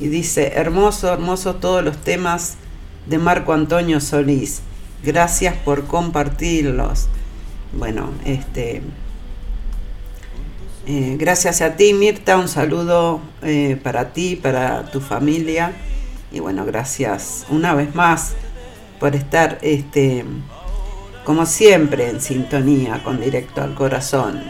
y 0.00 0.08
dice, 0.08 0.52
hermoso, 0.54 1.12
hermoso 1.12 1.56
todos 1.56 1.84
los 1.84 1.96
temas 1.98 2.56
de 3.06 3.18
Marco 3.18 3.52
Antonio 3.52 4.00
Solís. 4.00 4.62
Gracias 5.02 5.56
por 5.56 5.86
compartirlos. 5.86 7.08
Bueno, 7.72 8.10
este, 8.24 8.82
eh, 10.86 11.16
gracias 11.18 11.60
a 11.62 11.76
ti, 11.76 11.94
Mirta. 11.94 12.36
Un 12.36 12.48
saludo 12.48 13.20
eh, 13.42 13.78
para 13.82 14.12
ti, 14.12 14.36
para 14.36 14.90
tu 14.90 15.00
familia. 15.00 15.72
Y 16.32 16.40
bueno, 16.40 16.64
gracias 16.64 17.46
una 17.50 17.74
vez 17.74 17.94
más 17.94 18.34
por 18.98 19.14
estar, 19.14 19.58
este, 19.62 20.24
como 21.24 21.46
siempre, 21.46 22.10
en 22.10 22.20
sintonía 22.20 23.02
con 23.04 23.20
Directo 23.20 23.62
al 23.62 23.74
Corazón. 23.74 24.42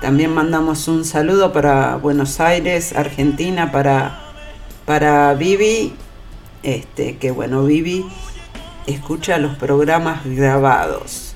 También 0.00 0.32
mandamos 0.32 0.86
un 0.86 1.04
saludo 1.04 1.52
para 1.52 1.96
Buenos 1.96 2.38
Aires, 2.38 2.92
Argentina, 2.94 3.72
para, 3.72 4.20
para 4.86 5.34
Vivi. 5.34 5.94
Este, 6.62 7.16
que 7.16 7.30
bueno, 7.30 7.64
Vivi 7.64 8.04
escucha 8.86 9.38
los 9.38 9.56
programas 9.56 10.24
grabados 10.24 11.34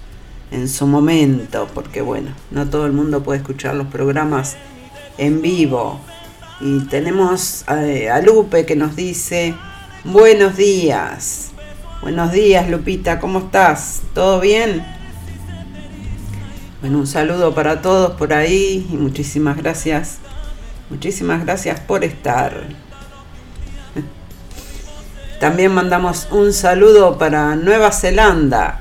en 0.51 0.69
su 0.69 0.87
momento, 0.87 1.69
porque 1.75 2.03
bueno, 2.03 2.31
no 2.51 2.69
todo 2.69 2.87
el 2.87 2.93
mundo 2.93 3.23
puede 3.23 3.39
escuchar 3.39 3.75
los 3.75 3.89
programas 3.89 4.57
en 5.19 5.43
vivo. 5.43 6.01
Y 6.61 6.87
tenemos 6.87 7.65
a 7.67 8.21
Lupe 8.21 8.65
que 8.65 8.77
nos 8.77 8.95
dice, 8.95 9.55
buenos 10.05 10.57
días. 10.57 11.52
Buenos 12.03 12.33
días, 12.33 12.69
Lupita, 12.69 13.21
¿cómo 13.21 13.39
estás? 13.39 14.03
¿Todo 14.13 14.41
bien? 14.41 14.85
Bueno, 16.81 16.99
un 16.99 17.07
saludo 17.07 17.55
para 17.55 17.81
todos 17.81 18.17
por 18.17 18.33
ahí 18.33 18.89
y 18.91 18.97
muchísimas 18.97 19.57
gracias. 19.57 20.19
Muchísimas 20.91 21.45
gracias 21.45 21.79
por 21.79 22.03
estar. 22.03 22.65
También 25.41 25.73
mandamos 25.73 26.27
un 26.33 26.53
saludo 26.53 27.19
para 27.19 27.55
Nueva 27.55 27.93
Zelanda, 27.93 28.81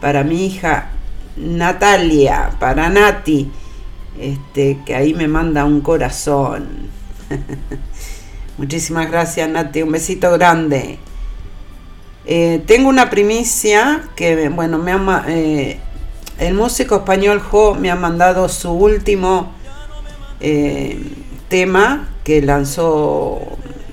para 0.00 0.24
mi 0.24 0.46
hija 0.46 0.90
Natalia, 1.36 2.50
para 2.58 2.88
Nati, 2.88 3.48
este, 4.18 4.80
que 4.84 4.96
ahí 4.96 5.14
me 5.14 5.28
manda 5.28 5.64
un 5.64 5.80
corazón. 5.80 6.66
Muchísimas 8.58 9.08
gracias 9.08 9.48
Nati, 9.48 9.82
un 9.82 9.92
besito 9.92 10.32
grande. 10.32 10.98
Eh, 12.24 12.62
tengo 12.66 12.88
una 12.88 13.10
primicia 13.10 14.08
que, 14.14 14.48
bueno, 14.48 14.78
me 14.78 14.92
ama, 14.92 15.24
eh, 15.26 15.80
el 16.38 16.54
músico 16.54 16.96
español 16.96 17.40
Jo 17.40 17.74
me 17.74 17.90
ha 17.90 17.96
mandado 17.96 18.48
su 18.48 18.70
último 18.70 19.52
eh, 20.40 21.00
tema 21.48 22.08
que 22.24 22.40
lanzó 22.42 23.40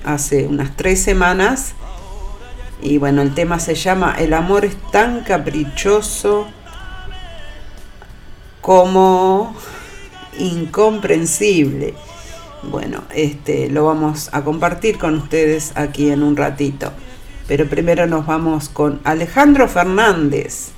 hace 0.04 0.46
unas 0.46 0.76
tres 0.76 1.02
semanas. 1.02 1.74
Y 2.82 2.98
bueno, 2.98 3.20
el 3.22 3.34
tema 3.34 3.58
se 3.58 3.74
llama 3.74 4.14
El 4.18 4.32
amor 4.32 4.64
es 4.64 4.76
tan 4.90 5.22
caprichoso 5.22 6.46
como 8.60 9.54
incomprensible. 10.38 11.94
Bueno, 12.62 13.02
este 13.14 13.68
lo 13.68 13.84
vamos 13.84 14.30
a 14.32 14.42
compartir 14.42 14.98
con 14.98 15.16
ustedes 15.16 15.72
aquí 15.74 16.10
en 16.10 16.22
un 16.22 16.36
ratito. 16.36 16.92
Pero 17.50 17.66
primero 17.66 18.06
nos 18.06 18.26
vamos 18.26 18.68
con 18.68 19.00
Alejandro 19.02 19.66
Fernández, 19.66 20.68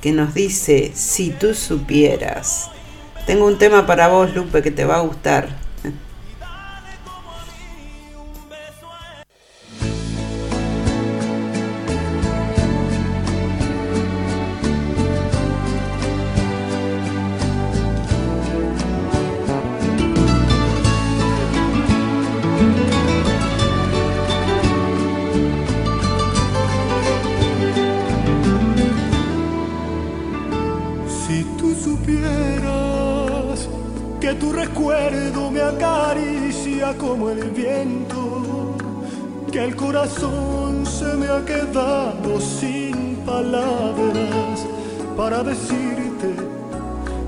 que 0.00 0.12
nos 0.12 0.32
dice, 0.32 0.92
si 0.94 1.28
tú 1.28 1.52
supieras. 1.52 2.70
Tengo 3.26 3.44
un 3.44 3.58
tema 3.58 3.84
para 3.84 4.08
vos, 4.08 4.34
Lupe, 4.34 4.62
que 4.62 4.70
te 4.70 4.86
va 4.86 4.96
a 4.96 5.00
gustar. 5.00 5.65
El 39.66 39.74
corazón 39.74 40.86
se 40.86 41.16
me 41.16 41.26
ha 41.26 41.44
quedado 41.44 42.40
sin 42.40 43.16
palabras 43.26 44.64
para 45.16 45.42
decirte 45.42 46.28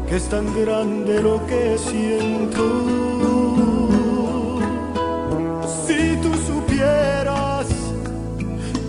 que 0.08 0.16
es 0.16 0.28
tan 0.28 0.46
grande 0.54 1.20
lo 1.20 1.44
que 1.46 1.76
siento. 1.76 2.62
Si 5.84 6.16
tú 6.22 6.32
supieras 6.46 7.66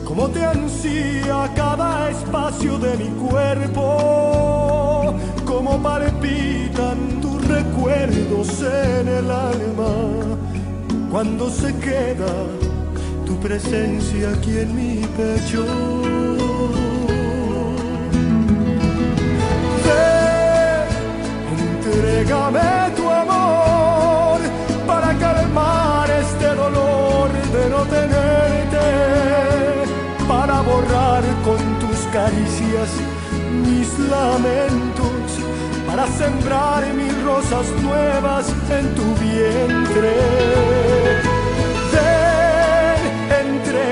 cómo 0.05 0.27
te 0.29 0.45
ansía 0.45 1.51
cada 1.55 2.11
espacio 2.11 2.77
de 2.77 2.97
mi 2.97 3.09
cuerpo, 3.29 5.15
cómo 5.45 5.81
palpitan 5.81 7.19
tus 7.19 7.47
recuerdos 7.47 8.61
en 8.61 9.07
el 9.07 9.31
alma 9.31 9.91
cuando 11.09 11.49
se 11.49 11.75
queda 11.77 12.68
presencia 13.41 14.29
aquí 14.31 14.59
en 14.59 14.75
mi 14.75 15.07
pecho. 15.17 15.65
Ven, 19.85 20.87
entrégame 21.57 22.91
tu 22.95 23.09
amor 23.09 24.39
para 24.85 25.17
calmar 25.17 26.11
este 26.11 26.53
dolor 26.55 27.31
de 27.53 27.69
no 27.69 27.85
tenerte, 27.85 28.87
para 30.27 30.61
borrar 30.61 31.23
con 31.45 31.79
tus 31.79 31.99
caricias 32.11 32.89
mis 33.63 33.97
lamentos, 33.99 35.39
para 35.87 36.05
sembrar 36.07 36.85
mil 36.93 37.15
rosas 37.25 37.67
nuevas 37.81 38.53
en 38.69 38.93
tu 38.95 39.15
vientre. 39.23 41.28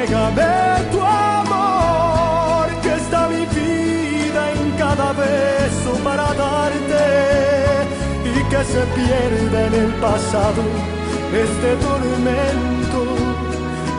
Entrégame 0.07 0.87
tu 0.91 0.99
amor, 1.01 2.67
que 2.81 2.93
está 2.95 3.27
mi 3.27 3.45
vida 3.45 4.51
en 4.53 4.71
cada 4.77 5.11
beso 5.11 5.99
para 6.01 6.33
darte 6.33 7.85
y 8.23 8.41
que 8.49 8.63
se 8.63 8.85
pierda 8.95 9.67
en 9.67 9.73
el 9.73 9.91
pasado 9.95 10.63
este 11.33 11.75
tormento, 11.85 13.03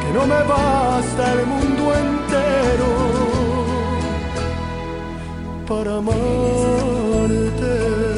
que 0.00 0.08
no 0.14 0.26
me 0.26 0.42
basta 0.44 1.32
el 1.34 1.44
mundo 1.46 1.92
entero 1.94 2.90
para 5.68 5.98
amarte. 5.98 8.17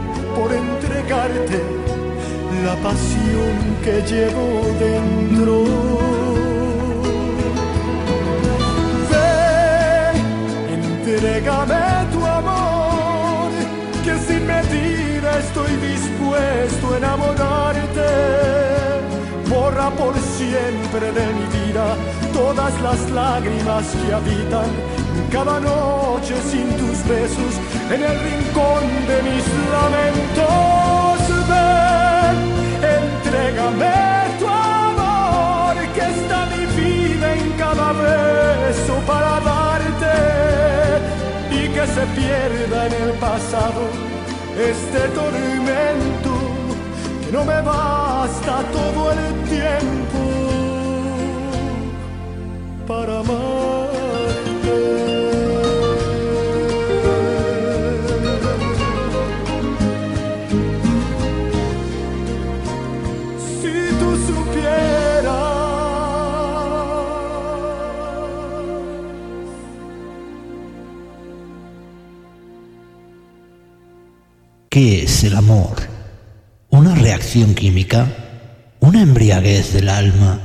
por 0.41 0.51
entregarte 0.53 1.61
la 2.65 2.75
pasión 2.87 3.55
que 3.83 3.95
llevo 4.11 4.47
dentro. 4.79 5.55
Ven, 9.11 10.15
entrégame 10.77 11.83
tu 12.13 12.25
amor, 12.25 13.51
que 14.03 14.13
sin 14.27 14.47
medida 14.47 15.29
estoy 15.45 15.73
dispuesto 15.89 16.93
a 16.93 16.97
enamorarte. 16.97 18.09
Borra 19.47 19.89
por 19.91 20.15
siempre 20.37 21.05
de 21.17 21.25
mi 21.37 21.45
vida 21.57 21.85
todas 22.33 22.73
las 22.81 22.99
lágrimas 23.11 23.85
que 23.99 24.13
habitan 24.13 24.69
cada 25.31 25.59
noche 25.59 26.35
sin 26.49 26.67
tus 26.77 26.97
besos 27.07 27.53
en 27.89 28.01
el 28.03 28.19
rincón 28.19 28.83
de 29.09 29.17
mis 29.27 29.45
lamentos. 29.75 31.19
Ven, 31.51 32.37
entrégame 32.97 33.97
tu 34.39 34.47
amor, 34.47 35.75
que 35.95 36.01
está 36.01 36.45
mi 36.53 36.65
vida 36.81 37.35
en 37.35 37.51
cada 37.57 37.93
beso 37.93 38.93
para 39.07 39.39
darte 39.51 40.15
y 41.51 41.61
que 41.69 41.85
se 41.95 42.03
pierda 42.17 42.87
en 42.87 42.93
el 43.03 43.11
pasado 43.13 43.81
este 44.57 44.99
tormento 45.19 46.33
que 47.25 47.31
no 47.31 47.45
me 47.45 47.61
basta 47.61 48.63
todo 48.71 49.11
el 49.11 49.49
tiempo 49.49 50.19
para 52.87 53.19
amarte. 53.19 53.80
El 75.23 75.35
amor? 75.35 75.75
¿Una 76.69 76.95
reacción 76.95 77.53
química? 77.53 78.07
¿Una 78.79 79.01
embriaguez 79.01 79.73
del 79.73 79.89
alma? 79.89 80.39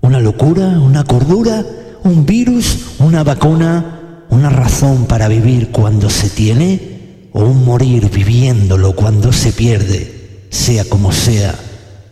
¿Una 0.00 0.20
locura? 0.20 0.78
¿Una 0.80 1.04
cordura? 1.04 1.64
¿Un 2.04 2.24
virus? 2.24 2.94
¿Una 2.98 3.24
vacuna? 3.24 4.24
¿Una 4.30 4.50
razón 4.50 5.06
para 5.06 5.28
vivir 5.28 5.70
cuando 5.70 6.10
se 6.10 6.30
tiene? 6.30 7.28
¿O 7.32 7.44
un 7.44 7.64
morir 7.64 8.10
viviéndolo 8.10 8.94
cuando 8.94 9.32
se 9.32 9.52
pierde? 9.52 10.46
Sea 10.50 10.84
como 10.84 11.12
sea, 11.12 11.54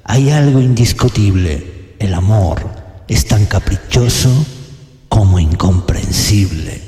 hay 0.05 0.31
algo 0.31 0.61
indiscutible. 0.61 1.95
El 1.99 2.15
amor 2.15 2.71
es 3.09 3.27
tan 3.27 3.47
caprichoso 3.47 4.31
como 5.09 5.39
incomprensible. 5.39 6.86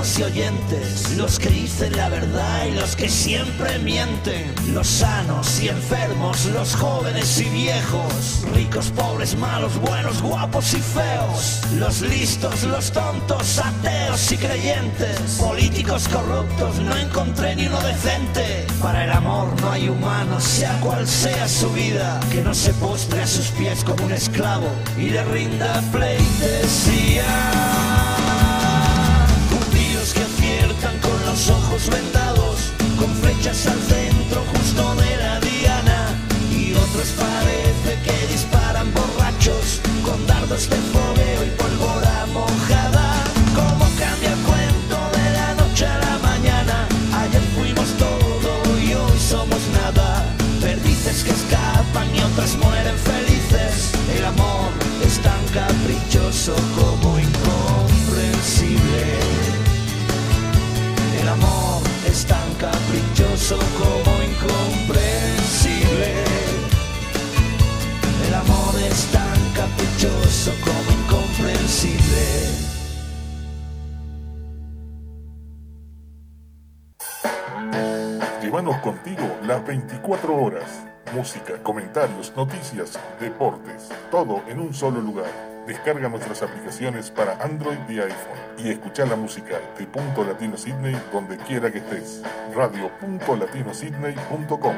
Y 0.00 0.22
oyentes, 0.22 1.14
los 1.18 1.38
que 1.38 1.50
dicen 1.50 1.94
la 1.94 2.08
verdad 2.08 2.64
y 2.66 2.70
los 2.70 2.96
que 2.96 3.06
siempre 3.06 3.78
mienten, 3.80 4.50
los 4.72 4.86
sanos 4.86 5.60
y 5.60 5.68
enfermos, 5.68 6.46
los 6.46 6.74
jóvenes 6.74 7.38
y 7.38 7.44
viejos, 7.50 8.42
ricos, 8.54 8.90
pobres, 8.96 9.36
malos, 9.36 9.78
buenos, 9.78 10.22
guapos 10.22 10.72
y 10.72 10.80
feos, 10.80 11.60
los 11.78 12.00
listos, 12.00 12.62
los 12.62 12.90
tontos, 12.90 13.58
ateos 13.58 14.32
y 14.32 14.38
creyentes, 14.38 15.20
políticos 15.38 16.08
corruptos, 16.08 16.76
no 16.80 16.96
encontré 16.96 17.56
ni 17.56 17.66
uno 17.66 17.80
decente. 17.82 18.66
Para 18.80 19.04
el 19.04 19.12
amor 19.12 19.48
no 19.60 19.70
hay 19.70 19.90
humano, 19.90 20.40
sea 20.40 20.80
cual 20.80 21.06
sea 21.06 21.46
su 21.46 21.70
vida, 21.72 22.18
que 22.32 22.40
no 22.40 22.54
se 22.54 22.72
postre 22.74 23.20
a 23.20 23.26
sus 23.26 23.48
pies 23.48 23.84
como 23.84 24.06
un 24.06 24.12
esclavo 24.12 24.70
y 24.96 25.10
le 25.10 25.22
rinda 25.24 25.82
pleitesía. 25.92 27.89
Ojos 31.48 31.88
vendados, 31.88 32.72
con 32.98 33.08
flechas 33.14 33.66
al 33.66 33.80
centro 33.80 34.44
justo 34.52 34.94
de 34.96 35.16
la 35.16 35.40
diana. 35.40 36.18
Y 36.52 36.74
otros 36.74 37.08
parece 37.16 37.98
que 38.04 38.32
disparan 38.32 38.92
borrachos, 38.92 39.80
con 40.04 40.26
dardos 40.26 40.68
de 40.68 40.76
fogueo 40.76 41.44
y 41.46 41.50
pólvora 41.56 42.26
mojada. 42.32 43.14
¿Cómo 43.54 43.84
cambia 43.98 44.32
el 44.32 44.40
cuento 44.44 44.98
de 45.16 45.30
la 45.32 45.54
noche 45.54 45.86
a 45.86 45.98
la 45.98 46.18
mañana? 46.18 46.88
Ayer 47.22 47.42
fuimos 47.54 47.88
todo 47.96 48.78
y 48.78 48.92
hoy 48.92 49.18
somos 49.18 49.60
nada. 49.72 50.26
Perdices 50.60 51.24
que 51.24 51.30
escapan 51.30 52.14
y 52.14 52.20
otras 52.20 52.56
mueren 52.56 52.96
felices. 52.98 53.92
El 54.14 54.24
amor 54.26 54.68
es 55.06 55.18
tan 55.20 55.42
caprichoso 55.54 56.54
como 56.76 57.09
caprichoso 63.50 63.58
como 63.78 64.22
incomprensible. 64.22 66.10
El 68.26 68.34
amor 68.34 68.74
es 68.88 69.06
tan 69.10 69.38
caprichoso 69.54 70.52
como 70.62 70.90
incomprensible. 71.02 72.24
Llévanos 78.42 78.76
contigo 78.78 79.38
las 79.42 79.66
24 79.66 80.36
horas. 80.36 80.86
Música, 81.12 81.60
comentarios, 81.62 82.32
noticias, 82.36 82.98
deportes, 83.18 83.88
todo 84.12 84.42
en 84.46 84.60
un 84.60 84.72
solo 84.72 85.00
lugar. 85.00 85.49
Descarga 85.70 86.08
nuestras 86.08 86.42
aplicaciones 86.42 87.12
para 87.12 87.40
Android 87.40 87.78
y 87.88 88.00
iPhone 88.00 88.40
y 88.58 88.70
escucha 88.70 89.06
la 89.06 89.14
música 89.14 89.60
de 89.78 89.86
Punto 89.86 90.24
Latino 90.24 90.56
Sydney 90.56 91.00
donde 91.12 91.36
quiera 91.36 91.70
que 91.70 91.78
estés. 91.78 92.24
Radio.latinosidney.com 92.52 94.74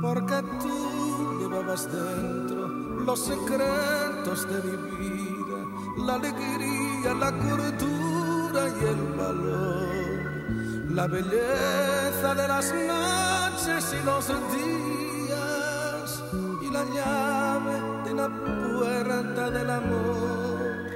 porque 0.00 0.42
tú 0.62 1.40
llevabas 1.40 1.90
dentro 1.90 2.68
los 3.04 3.18
secretos 3.18 4.46
de 4.48 4.62
mi 4.62 4.86
vida, 5.08 5.58
la 6.06 6.14
alegría, 6.14 7.14
la 7.14 7.32
cordura 7.32 8.33
y 8.56 8.84
el 8.86 9.02
valor, 9.16 10.92
la 10.94 11.08
belleza 11.08 12.34
de 12.36 12.46
las 12.46 12.72
noches 12.72 13.96
y 14.00 14.06
los 14.06 14.28
días. 14.28 16.22
Y 16.62 16.70
la 16.70 16.84
llave 16.94 17.74
de 18.04 18.14
la 18.14 18.28
puerta 18.28 19.50
del 19.50 19.70
amor, 19.70 20.86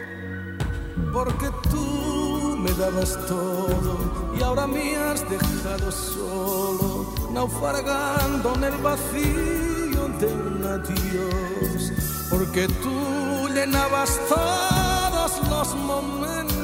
porque 1.13 1.51
tú 1.71 2.57
me 2.61 2.71
dabas 2.75 3.19
todo 3.27 3.99
y 4.39 4.43
ahora 4.43 4.69
me 4.69 4.97
has 4.97 5.29
dejado 5.29 5.91
solo, 5.91 7.13
naufragando 7.33 8.55
en 8.55 8.65
el 8.65 8.77
vacío 8.79 10.09
de 10.21 10.27
un 10.27 10.65
adiós, 10.65 11.93
porque 12.31 12.69
tú 12.69 13.49
llenabas 13.53 14.21
todos 14.29 15.49
los 15.51 15.75
momentos 15.75 16.58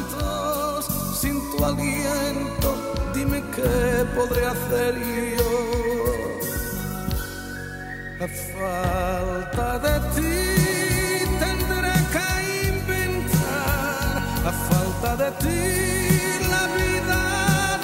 aliento, 1.62 2.70
dime 3.14 3.42
qué 3.54 4.04
podré 4.14 4.46
hacer 4.46 4.94
yo. 5.36 5.52
A 8.20 8.28
falta 8.28 9.78
de 9.86 9.94
ti 10.14 10.34
tendré 11.38 11.94
que 12.14 12.28
inventar, 12.68 14.12
a 14.46 14.52
falta 14.68 15.10
de 15.22 15.30
ti 15.42 15.62
la 16.48 16.64
vida 16.78 17.20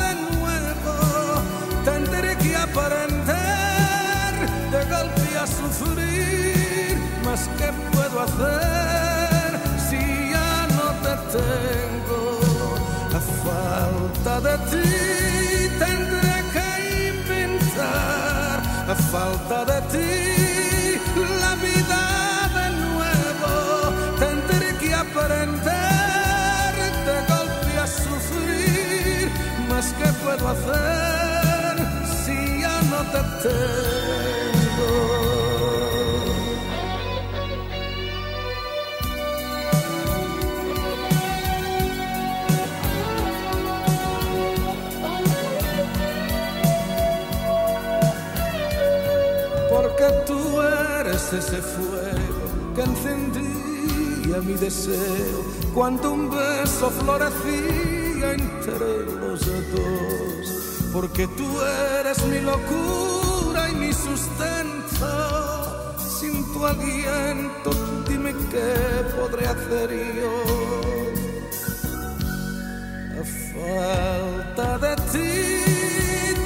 de 0.03 0.11
nuevo 0.33 0.95
tendré 1.85 2.31
que 2.39 2.57
aprender 2.57 4.33
de 4.73 4.81
golpe 4.95 5.29
a 5.39 5.47
sufrir, 5.47 6.97
más 7.25 7.43
que 7.59 7.69
puedo 7.93 8.21
hacer 8.23 9.61
si 9.89 10.31
ya 10.31 10.67
no 10.77 10.87
te 11.05 11.15
tengo. 11.37 12.40
A 14.21 14.23
falta 14.23 14.41
de 14.51 14.57
ti 14.71 15.69
tendré 15.79 16.37
que 16.53 16.69
inventar, 17.09 18.61
a 18.87 18.95
falta 19.11 19.65
de 19.65 19.81
ti 19.93 21.01
la 21.41 21.55
vida 21.55 22.03
de 22.59 22.67
nuevo 22.85 23.55
tendré 24.19 24.77
que 24.77 24.93
aprender 24.93 26.75
de 27.07 27.17
golpe 27.33 27.73
a 27.79 27.87
sufrir, 27.87 29.31
más 29.71 29.87
que 29.95 30.09
puedo 30.23 30.49
hacer 30.49 31.75
si 32.23 32.61
ya 32.61 32.77
no 32.91 33.01
te 33.13 33.23
tengo. 33.43 34.20
Ese 51.33 51.63
fuego 51.63 52.75
que 52.75 52.83
encendía 52.83 54.41
mi 54.43 54.55
deseo. 54.55 55.45
Cuando 55.73 56.13
un 56.13 56.29
beso 56.31 56.91
florecía 56.91 58.33
entre 58.33 59.05
los 59.21 59.47
dos, 59.47 60.91
porque 60.93 61.29
tú 61.29 61.47
eres 62.01 62.25
mi 62.27 62.41
locura 62.41 63.71
y 63.71 63.75
mi 63.77 63.93
sustento, 63.93 65.07
sin 65.99 66.53
tu 66.53 66.67
aliento 66.67 67.71
dime 68.09 68.35
qué 68.51 68.75
podré 69.17 69.47
hacer 69.47 69.91
yo. 70.17 70.33
A 73.21 73.25
falta 73.53 74.79
de 74.79 74.97
ti 75.13 75.31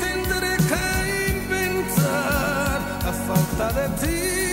tendré 0.05 0.57
que 0.68 0.85
inventar, 1.32 2.80
a 3.03 3.12
falta 3.26 3.66
de 3.80 3.89
ti 4.01 4.43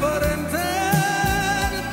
Que 0.00 0.06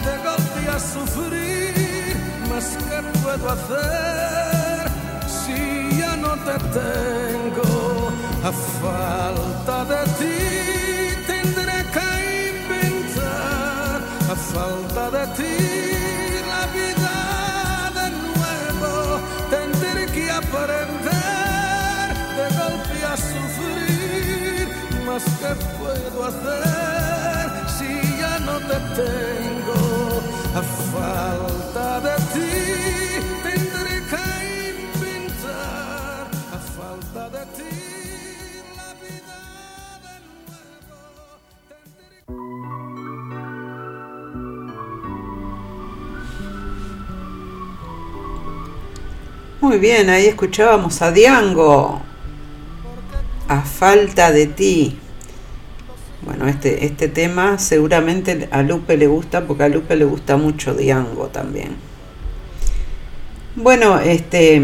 de 0.05 0.17
golpe 0.23 0.69
a 0.69 0.79
sufrir, 0.79 2.15
más 2.49 2.77
que 2.77 3.19
puedo 3.19 3.49
hacer 3.49 4.89
si 5.27 5.97
ya 5.99 6.15
no 6.15 6.31
te 6.47 6.57
tengo. 6.79 8.11
A 8.45 8.51
falta 8.81 9.83
de 9.91 10.01
ti 10.19 10.37
tendré 11.27 11.77
que 11.95 12.09
inventar. 12.53 13.99
A 14.31 14.35
falta 14.53 15.03
de 15.11 15.27
ti 15.35 15.55
la 16.53 16.63
vida 16.77 17.15
de 17.99 18.07
nuevo 18.31 19.19
tendré 19.49 20.05
que 20.05 20.31
aprender 20.31 22.07
de 22.37 22.45
golpe 22.61 22.97
a 23.03 23.17
sufrir. 23.17 24.69
Mas 25.05 25.23
¿qué 25.41 25.53
puedo 25.77 26.25
hacer 26.25 26.96
te 28.79 29.03
tengo? 29.03 30.21
A 30.55 30.61
falta 30.61 31.99
de 31.99 32.15
ti 32.33 32.57
Muy 49.59 49.79
bien, 49.79 50.09
ahí 50.09 50.27
escuchábamos 50.27 51.01
a 51.01 51.11
Diango. 51.11 52.01
A 53.49 53.61
falta 53.63 54.31
de 54.31 54.45
ti. 54.45 54.97
Bueno, 56.37 56.51
este, 56.51 56.85
este 56.85 57.07
tema 57.07 57.57
seguramente 57.57 58.47
a 58.51 58.61
Lupe 58.61 58.95
le 58.95 59.07
gusta 59.07 59.47
porque 59.47 59.63
a 59.63 59.69
Lupe 59.69 59.95
le 59.95 60.05
gusta 60.05 60.37
mucho 60.37 60.75
Diango 60.75 61.29
también. 61.29 61.75
Bueno, 63.55 63.99
este 63.99 64.61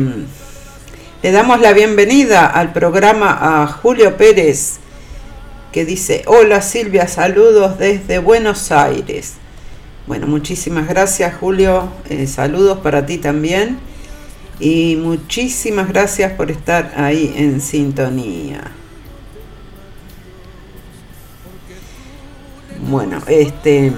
le 1.24 1.32
damos 1.32 1.59
la 1.61 1.74
bienvenida 1.74 2.45
al 2.45 2.74
programa 2.74 3.63
a 3.63 3.65
Julio 3.65 4.17
Pérez 4.17 4.82
que 5.71 5.84
dice, 5.84 6.21
hola 6.28 6.61
Silvia, 6.61 7.07
saludos 7.07 7.80
desde 7.80 8.19
Buenos 8.19 8.71
Aires. 8.71 9.34
Bueno, 10.05 10.28
muchísimas 10.28 10.88
gracias 10.88 11.34
Julio, 11.39 11.89
eh, 12.07 12.28
saludos 12.28 12.78
para 12.84 13.07
ti 13.07 13.17
también 13.17 13.80
y 14.59 14.95
muchísimas 14.97 15.89
gracias 15.89 16.34
por 16.34 16.51
estar 16.51 16.93
ahí 16.97 17.34
en 17.36 17.61
sintonía. 17.61 18.83
Bueno, 22.90 23.22
este 23.28 23.92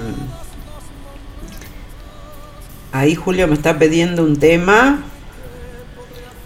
ahí 2.92 3.14
Julio 3.14 3.48
me 3.48 3.54
está 3.54 3.78
pidiendo 3.78 4.22
un 4.22 4.38
tema. 4.38 5.02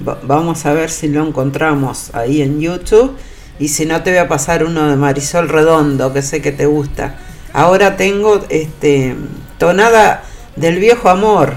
Va- 0.06 0.18
vamos 0.22 0.64
a 0.66 0.72
ver 0.72 0.90
si 0.90 1.08
lo 1.08 1.26
encontramos 1.26 2.14
ahí 2.14 2.42
en 2.42 2.60
YouTube. 2.60 3.16
Y 3.58 3.68
si 3.68 3.84
no, 3.84 4.02
te 4.02 4.10
voy 4.10 4.18
a 4.20 4.28
pasar 4.28 4.64
uno 4.64 4.88
de 4.88 4.96
Marisol 4.96 5.48
Redondo, 5.48 6.12
que 6.14 6.22
sé 6.22 6.40
que 6.40 6.50
te 6.52 6.64
gusta. 6.66 7.16
Ahora 7.52 7.96
tengo 7.96 8.42
este 8.48 9.16
tonada 9.58 10.22
del 10.56 10.78
viejo 10.78 11.10
amor. 11.10 11.54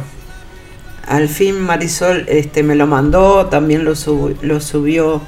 Al 1.07 1.29
fin 1.29 1.59
Marisol 1.59 2.25
este, 2.27 2.63
me 2.63 2.75
lo 2.75 2.87
mandó, 2.87 3.45
también 3.47 3.85
lo, 3.85 3.93
lo 4.41 4.59
subió 4.61 5.21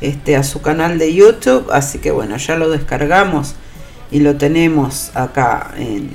este, 0.00 0.36
a 0.36 0.42
su 0.44 0.62
canal 0.62 0.98
de 0.98 1.14
YouTube. 1.14 1.66
Así 1.70 1.98
que 1.98 2.10
bueno, 2.10 2.36
ya 2.38 2.56
lo 2.56 2.70
descargamos 2.70 3.54
y 4.14 4.20
lo 4.20 4.36
tenemos 4.36 5.10
acá 5.14 5.74
en, 5.76 6.08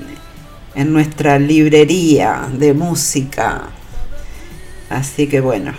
en 0.73 0.93
nuestra 0.93 1.37
librería 1.37 2.47
de 2.49 2.73
música. 2.73 3.63
Así 4.89 5.27
que 5.27 5.41
bueno, 5.41 5.73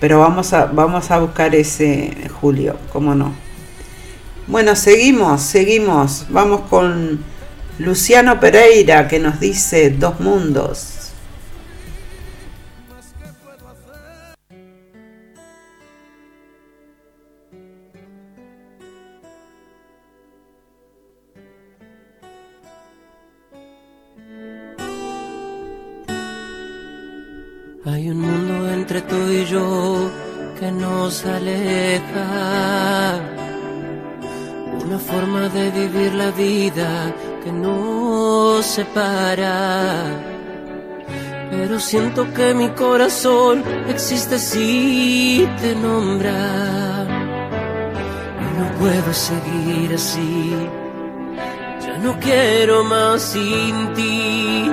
pero 0.00 0.20
vamos 0.20 0.54
a, 0.54 0.64
vamos 0.64 1.10
a 1.10 1.18
buscar 1.18 1.54
ese 1.54 2.16
Julio, 2.40 2.78
¿cómo 2.90 3.14
no? 3.14 3.34
Bueno, 4.46 4.74
seguimos, 4.74 5.42
seguimos. 5.42 6.24
Vamos 6.30 6.62
con 6.70 7.22
Luciano 7.78 8.40
Pereira 8.40 9.06
que 9.06 9.18
nos 9.18 9.38
dice 9.38 9.90
Dos 9.90 10.20
Mundos. 10.20 10.91
Nos 31.02 31.24
aleja. 31.24 32.28
Una 34.84 34.98
forma 35.10 35.48
de 35.48 35.64
vivir 35.70 36.14
la 36.14 36.30
vida 36.30 36.90
que 37.42 37.50
nos 37.50 38.64
separa. 38.64 40.04
Pero 41.50 41.80
siento 41.80 42.20
que 42.36 42.54
mi 42.54 42.68
corazón 42.84 43.64
existe 43.88 44.38
si 44.38 45.48
te 45.60 45.74
nombra. 45.74 46.40
Y 48.44 48.46
no 48.58 48.64
puedo 48.80 49.10
seguir 49.12 49.88
así. 49.94 50.54
Ya 51.84 51.94
no 51.98 52.12
quiero 52.20 52.84
más 52.84 53.22
sin 53.32 53.74
ti. 53.96 54.70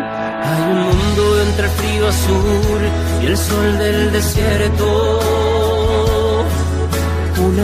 Hay 0.48 0.62
un 0.74 0.82
mundo 0.90 1.24
entre 1.46 1.66
el 1.66 1.74
frío 1.80 2.08
azul 2.08 2.82
y 3.24 3.26
el 3.26 3.38
sol 3.38 3.78
del 3.80 4.12
desierto. 4.12 5.39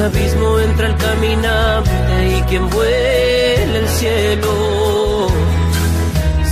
Abismo 0.04 0.60
entre 0.60 0.88
el 0.88 0.98
caminante 0.98 2.38
y 2.38 2.42
quien 2.44 2.70
vuela 2.70 3.78
el 3.80 3.88
cielo. 3.88 5.28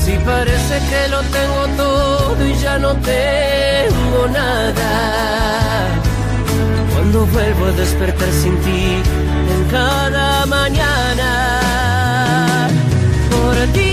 Si 0.03 0.13
parece 0.25 0.79
que 0.89 1.07
lo 1.09 1.21
tengo 1.21 1.67
todo 1.77 2.47
y 2.47 2.55
ya 2.55 2.79
no 2.79 2.95
tengo 2.95 4.27
nada. 4.31 5.87
Cuando 6.93 7.25
vuelvo 7.27 7.65
a 7.65 7.71
despertar 7.73 8.31
sin 8.31 8.57
ti 8.61 9.01
en 9.53 9.69
cada 9.69 10.45
mañana. 10.45 11.29
Por 13.29 13.55
ti 13.73 13.92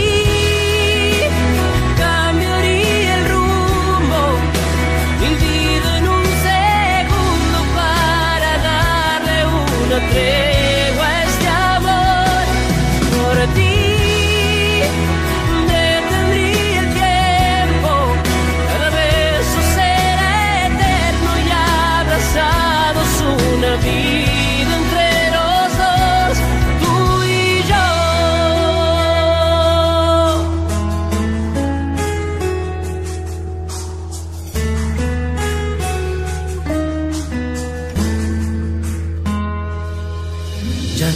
una 9.91 9.99
tregua 10.09 10.50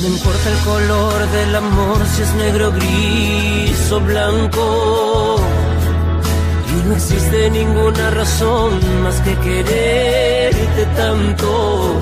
no 0.04 0.10
importa 0.10 0.50
el 0.50 0.58
color 0.58 1.30
del 1.30 1.56
amor, 1.56 1.98
si 2.14 2.22
es 2.22 2.34
negro, 2.34 2.72
gris 2.72 3.90
o 3.90 4.00
blanco. 4.00 5.36
Y 6.72 6.88
no 6.88 6.94
existe 6.94 7.50
ninguna 7.50 8.10
razón 8.10 8.70
más 9.02 9.18
que 9.22 9.34
quererte 9.36 10.86
tanto. 10.96 12.00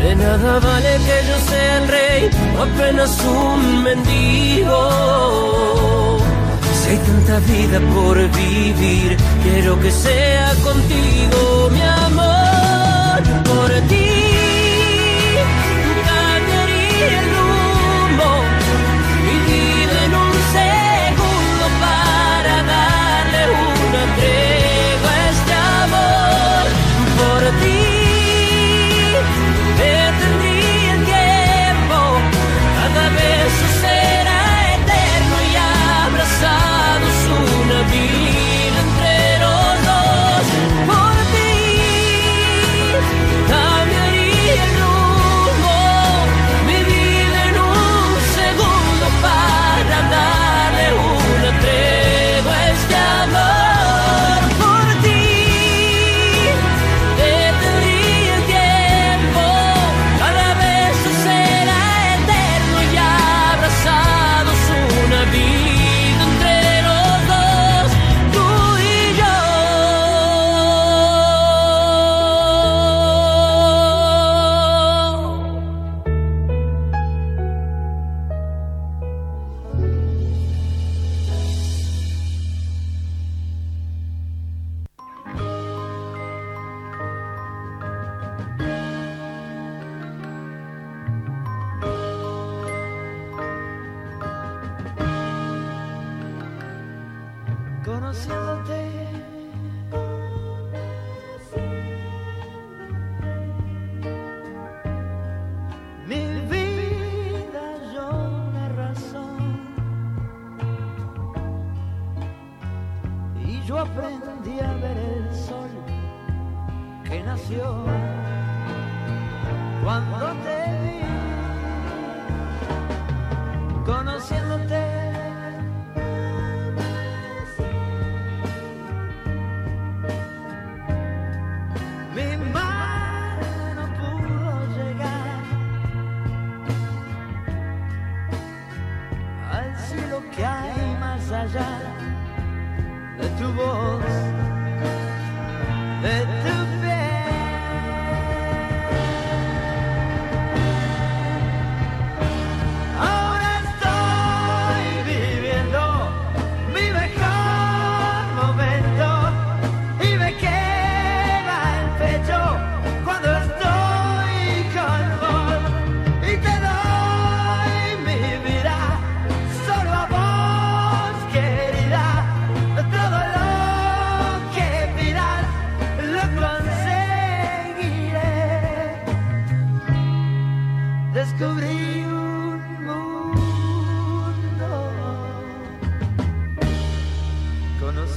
De 0.00 0.14
nada 0.14 0.60
vale 0.60 0.92
que 1.06 1.16
yo 1.28 1.36
sea 1.50 1.78
el 1.78 1.88
rey 1.88 2.30
apenas 2.66 3.18
un 3.24 3.82
mendigo. 3.82 4.80
Si 6.80 6.90
hay 6.90 6.98
tanta 6.98 7.38
vida 7.40 7.80
por 7.94 8.16
vivir, 8.16 9.16
quiero 9.42 9.80
que 9.80 9.90
sea 9.90 10.54
contigo, 10.62 11.70
mi 11.72 11.82
amor, 11.82 12.09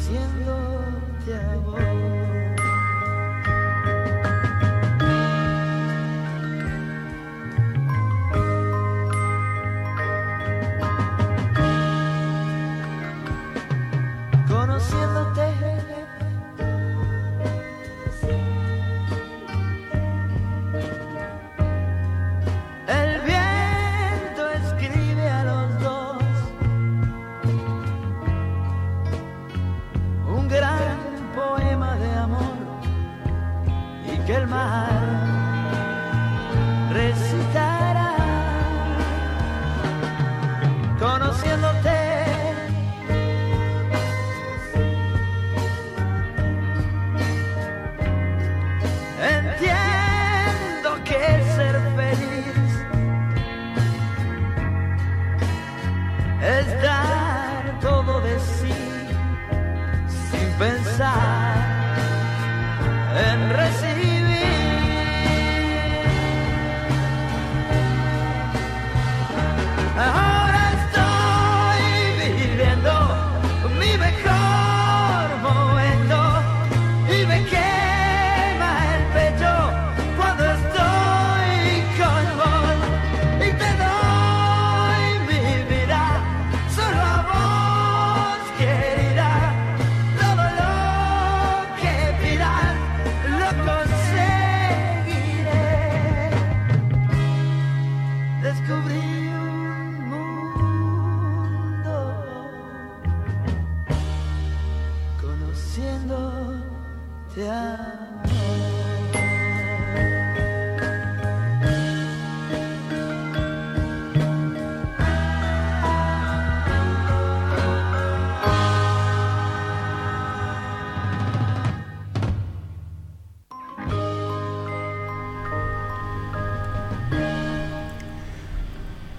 conociéndote 0.03 1.33
a 1.33 1.55
vos. 1.57 2.22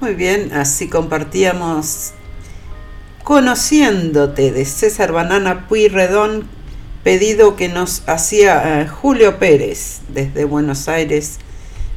Muy 0.05 0.17
bien, 0.17 0.53
así 0.53 0.89
compartíamos 0.89 2.13
Conociéndote 3.23 4.53
de 4.53 4.67
César 4.67 5.13
Banana 5.13 5.67
Pueyrredón, 5.67 6.47
pedido 7.03 7.57
que 7.57 7.71
nos 7.71 8.07
hacía 8.07 8.83
eh, 8.83 8.87
Julio 8.87 9.39
Pérez 9.39 10.03
desde 10.09 10.45
Buenos 10.45 10.89
Aires, 10.89 11.39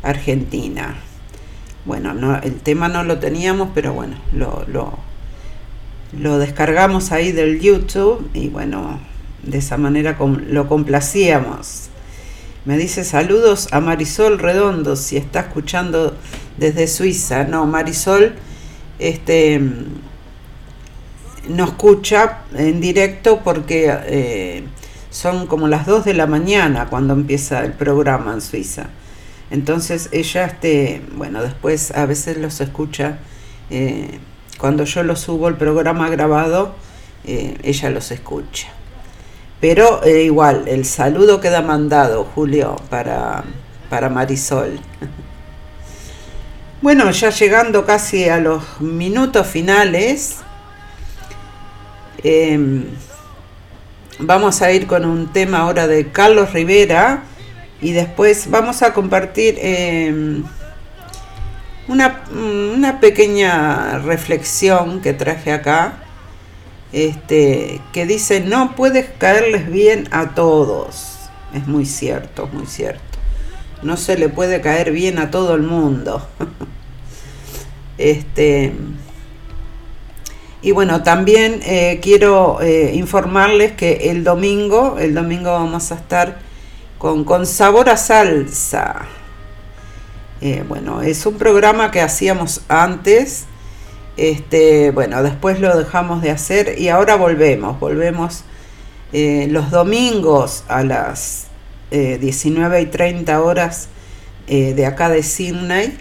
Argentina. 0.03 0.95
Bueno, 1.83 2.13
no, 2.13 2.37
el 2.37 2.61
tema 2.61 2.87
no 2.87 3.03
lo 3.03 3.19
teníamos, 3.19 3.71
pero 3.75 3.91
bueno, 3.91 4.15
lo, 4.31 4.65
lo, 6.13 6.39
descargamos 6.39 7.11
ahí 7.11 7.33
del 7.33 7.59
YouTube 7.59 8.29
y 8.33 8.47
bueno, 8.47 9.01
de 9.43 9.57
esa 9.57 9.75
manera 9.75 10.17
lo 10.17 10.69
complacíamos. 10.69 11.89
Me 12.63 12.77
dice 12.77 13.03
saludos 13.03 13.67
a 13.71 13.81
Marisol 13.81 14.39
Redondo, 14.39 14.95
si 14.95 15.17
está 15.17 15.41
escuchando 15.41 16.15
desde 16.57 16.87
Suiza. 16.87 17.43
No, 17.43 17.65
Marisol 17.65 18.35
este, 18.99 19.61
no 21.47 21.63
escucha 21.63 22.39
en 22.55 22.81
directo 22.81 23.41
porque 23.43 23.95
eh, 24.05 24.63
son 25.09 25.47
como 25.47 25.67
las 25.67 25.85
2 25.85 26.05
de 26.05 26.13
la 26.13 26.27
mañana 26.27 26.87
cuando 26.89 27.13
empieza 27.13 27.63
el 27.63 27.73
programa 27.73 28.33
en 28.33 28.41
Suiza. 28.41 28.87
Entonces 29.49 30.09
ella, 30.11 30.45
este, 30.45 31.01
bueno, 31.15 31.41
después 31.41 31.91
a 31.91 32.05
veces 32.05 32.37
los 32.37 32.59
escucha. 32.59 33.19
eh, 33.69 34.19
cuando 34.59 34.85
yo 34.85 35.03
lo 35.03 35.15
subo 35.15 35.49
el 35.49 35.55
programa 35.55 36.09
grabado, 36.09 36.73
eh, 37.25 37.57
ella 37.61 37.91
los 37.91 38.09
escucha. 38.11 38.67
Pero 39.61 40.01
igual, 40.07 40.67
el 40.67 40.85
saludo 40.85 41.39
queda 41.39 41.61
mandado, 41.61 42.23
Julio, 42.23 42.75
para, 42.89 43.43
para 43.89 44.09
Marisol. 44.09 44.79
Bueno, 46.79 47.09
ya 47.09 47.31
llegando 47.31 47.87
casi 47.87 48.29
a 48.29 48.37
los 48.37 48.79
minutos 48.79 49.47
finales, 49.47 50.37
eh, 52.23 52.85
vamos 54.19 54.61
a 54.61 54.71
ir 54.71 54.85
con 54.85 55.03
un 55.03 55.33
tema 55.33 55.61
ahora 55.61 55.87
de 55.87 56.11
Carlos 56.11 56.53
Rivera 56.53 57.23
y 57.81 57.93
después 57.93 58.51
vamos 58.51 58.83
a 58.83 58.93
compartir 58.93 59.55
eh, 59.57 60.43
una, 61.87 62.21
una 62.31 62.99
pequeña 62.99 63.97
reflexión 63.97 65.01
que 65.01 65.13
traje 65.13 65.51
acá 65.51 66.03
este, 66.93 67.81
que 67.91 68.05
dice, 68.05 68.41
no 68.41 68.75
puedes 68.75 69.09
caerles 69.17 69.67
bien 69.71 70.07
a 70.11 70.35
todos. 70.35 71.17
Es 71.55 71.65
muy 71.65 71.85
cierto, 71.85 72.47
muy 72.53 72.67
cierto. 72.67 73.01
No 73.81 73.97
se 73.97 74.17
le 74.17 74.29
puede 74.29 74.61
caer 74.61 74.91
bien 74.91 75.19
a 75.19 75.31
todo 75.31 75.55
el 75.55 75.63
mundo. 75.63 76.27
este, 77.97 78.73
y 80.61 80.71
bueno, 80.71 81.03
también 81.03 81.61
eh, 81.63 81.99
quiero 82.01 82.61
eh, 82.61 82.91
informarles 82.95 83.73
que 83.73 84.09
el 84.09 84.23
domingo, 84.23 84.97
el 84.99 85.13
domingo 85.13 85.51
vamos 85.51 85.91
a 85.91 85.95
estar 85.95 86.39
con, 86.97 87.23
con 87.23 87.45
sabor 87.45 87.89
a 87.89 87.97
salsa. 87.97 89.05
Eh, 90.41 90.63
bueno, 90.67 91.01
es 91.01 91.25
un 91.25 91.37
programa 91.37 91.91
que 91.91 92.01
hacíamos 92.01 92.61
antes. 92.67 93.45
Este, 94.17 94.89
bueno, 94.91 95.21
después 95.21 95.59
lo 95.59 95.77
dejamos 95.77 96.23
de 96.23 96.31
hacer 96.31 96.75
y 96.79 96.89
ahora 96.89 97.15
volvemos. 97.15 97.79
Volvemos 97.79 98.43
los 99.13 99.71
domingos 99.71 100.65
a 100.67 100.83
las 100.83 101.47
19 101.91 102.81
y 102.81 102.85
30 102.87 103.41
horas 103.41 103.87
de 104.47 104.85
acá 104.85 105.09
de 105.09 105.23
Sydney 105.23 105.97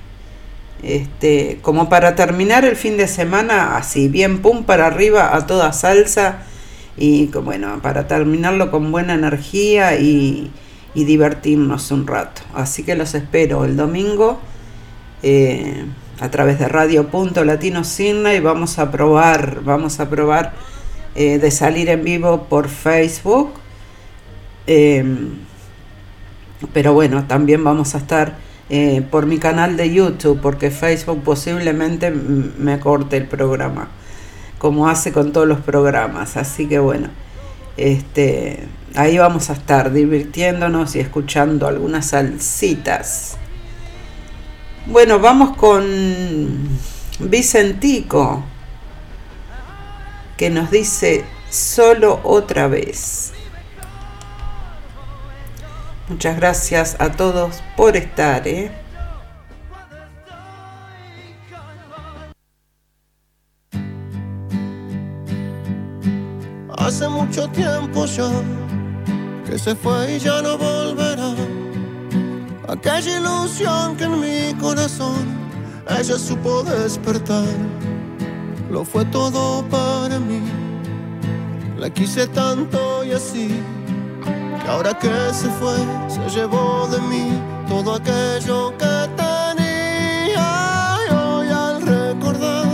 este, 0.82 1.58
como 1.62 1.88
para 1.88 2.14
terminar 2.14 2.64
el 2.64 2.76
fin 2.76 2.96
de 2.96 3.08
semana 3.08 3.76
así, 3.76 4.08
bien 4.08 4.42
pum 4.42 4.64
para 4.64 4.86
arriba 4.86 5.34
a 5.34 5.46
toda 5.46 5.72
salsa 5.72 6.42
y 6.96 7.26
bueno, 7.26 7.80
para 7.82 8.06
terminarlo 8.06 8.70
con 8.70 8.90
buena 8.90 9.14
energía 9.14 9.98
y, 9.98 10.50
divertirnos 10.94 11.90
un 11.90 12.06
rato. 12.06 12.40
Así 12.54 12.82
que 12.82 12.96
los 12.96 13.14
espero 13.14 13.66
el 13.66 13.76
domingo 13.76 14.40
eh, 15.22 15.84
a 16.20 16.30
través 16.30 16.58
de 16.58 16.68
Radio 16.68 17.08
Punto 17.08 17.44
Latino 17.44 17.82
y 17.98 18.40
vamos 18.40 18.78
a 18.78 18.90
probar, 18.90 19.60
vamos 19.62 20.00
a 20.00 20.08
probar 20.08 20.54
eh, 21.14 21.38
de 21.38 21.50
salir 21.50 21.90
en 21.90 22.02
vivo 22.02 22.44
por 22.44 22.68
Facebook. 22.68 23.52
Em, 24.66 25.36
pero 26.72 26.94
bueno, 26.94 27.26
también 27.26 27.62
vamos 27.62 27.94
a 27.94 27.98
estar 27.98 28.45
eh, 28.68 29.02
por 29.10 29.26
mi 29.26 29.38
canal 29.38 29.76
de 29.76 29.92
YouTube, 29.92 30.40
porque 30.40 30.70
Facebook 30.70 31.22
posiblemente 31.22 32.10
me 32.10 32.80
corte 32.80 33.16
el 33.16 33.26
programa, 33.26 33.88
como 34.58 34.88
hace 34.88 35.12
con 35.12 35.32
todos 35.32 35.46
los 35.46 35.60
programas. 35.60 36.36
Así 36.36 36.66
que 36.66 36.78
bueno, 36.78 37.08
este, 37.76 38.66
ahí 38.96 39.18
vamos 39.18 39.50
a 39.50 39.52
estar 39.52 39.92
divirtiéndonos 39.92 40.96
y 40.96 41.00
escuchando 41.00 41.68
algunas 41.68 42.06
salsitas. 42.06 43.36
Bueno, 44.86 45.18
vamos 45.18 45.56
con 45.56 45.84
Vicentico, 47.20 48.44
que 50.36 50.50
nos 50.50 50.70
dice 50.70 51.24
solo 51.50 52.20
otra 52.24 52.66
vez. 52.66 53.32
Muchas 56.08 56.36
gracias 56.36 56.96
a 57.00 57.10
todos 57.10 57.60
por 57.76 57.96
estar. 57.96 58.46
¿eh? 58.46 58.70
Hace 66.78 67.08
mucho 67.08 67.48
tiempo 67.48 68.06
ya 68.06 68.30
que 69.44 69.58
se 69.58 69.74
fue 69.74 70.14
y 70.14 70.18
ya 70.20 70.40
no 70.42 70.56
volverá. 70.56 71.34
Aquella 72.68 73.18
ilusión 73.18 73.96
que 73.96 74.04
en 74.04 74.20
mi 74.20 74.54
corazón 74.60 75.26
ella 75.88 76.16
supo 76.16 76.62
despertar. 76.62 77.48
Lo 78.70 78.84
fue 78.84 79.04
todo 79.06 79.64
para 79.68 80.20
mí. 80.20 80.40
La 81.76 81.90
quise 81.90 82.28
tanto 82.28 83.04
y 83.04 83.10
así 83.10 83.60
ahora 84.68 84.92
que 84.98 85.14
se 85.32 85.48
fue, 85.58 85.76
se 86.08 86.28
llevó 86.28 86.88
de 86.88 87.00
mí 87.02 87.40
todo 87.68 87.94
aquello 87.94 88.72
que 88.76 88.96
tenía. 89.16 90.48
Y 91.06 91.14
hoy 91.14 91.48
al 91.48 91.82
recordar 91.82 92.66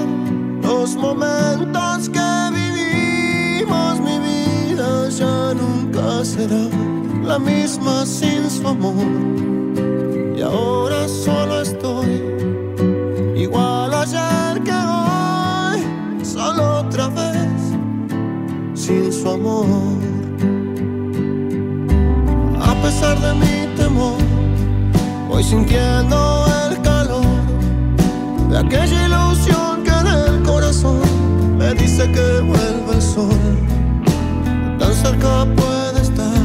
los 0.62 0.96
momentos 0.96 2.08
que 2.08 2.50
vivimos, 2.52 4.00
mi 4.00 4.18
vida 4.18 5.08
ya 5.10 5.54
nunca 5.54 6.24
será 6.24 6.68
la 7.22 7.38
misma 7.38 8.06
sin 8.06 8.50
su 8.50 8.66
amor. 8.66 9.06
Y 10.36 10.40
ahora 10.40 11.06
solo 11.08 11.60
estoy 11.60 12.22
igual 13.36 13.92
ayer 13.94 14.62
que 14.62 14.72
hoy, 14.72 16.24
solo 16.24 16.80
otra 16.80 17.08
vez 17.08 17.62
sin 18.74 19.12
su 19.12 19.30
amor 19.30 20.21
pesar 23.02 23.20
de 23.20 23.34
mi 23.34 23.76
temor, 23.76 24.16
voy 25.28 25.42
sintiendo 25.42 26.46
el 26.70 26.80
calor 26.82 27.24
de 28.48 28.58
aquella 28.58 29.06
ilusión 29.06 29.82
que 29.82 29.90
en 29.90 30.06
el 30.06 30.42
corazón 30.42 31.00
me 31.58 31.74
dice 31.74 32.10
que 32.12 32.40
vuelve 32.40 32.94
el 32.94 33.02
sol. 33.02 33.56
Tan 34.78 34.94
cerca 34.94 35.44
puede 35.56 36.00
estar, 36.00 36.42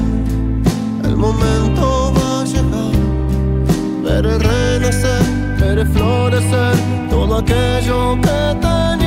el 1.03 1.15
momento 1.15 2.13
va 2.15 2.41
a 2.41 2.45
llegar. 2.45 2.95
Veré 4.03 4.37
renacer, 4.39 5.23
veré 5.59 5.85
florecer 5.85 6.75
todo 7.09 7.37
aquello 7.37 8.15
que 8.21 8.57
tenía. 8.61 9.06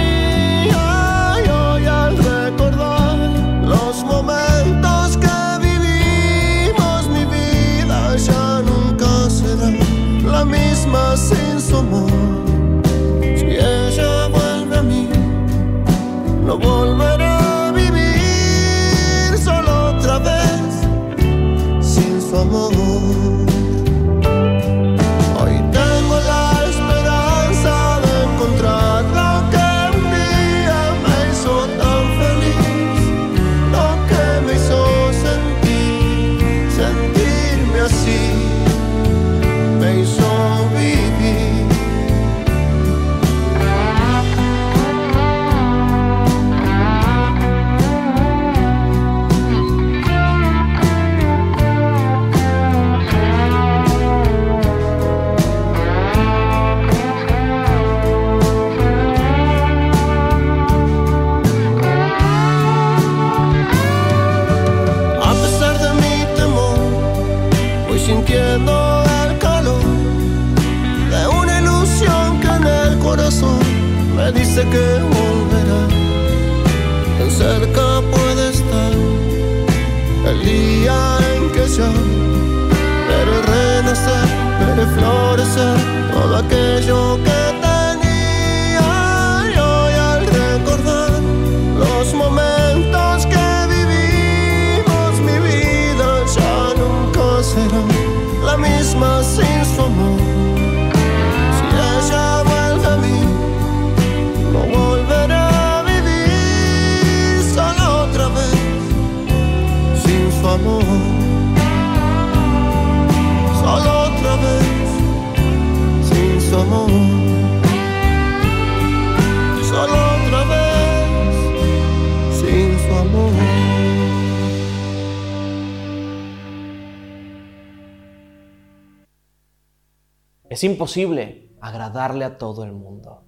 Es 130.61 130.65
imposible 130.65 131.49
agradarle 131.63 132.23
a 132.23 132.37
todo 132.37 132.65
el 132.65 132.73
mundo. 132.73 133.23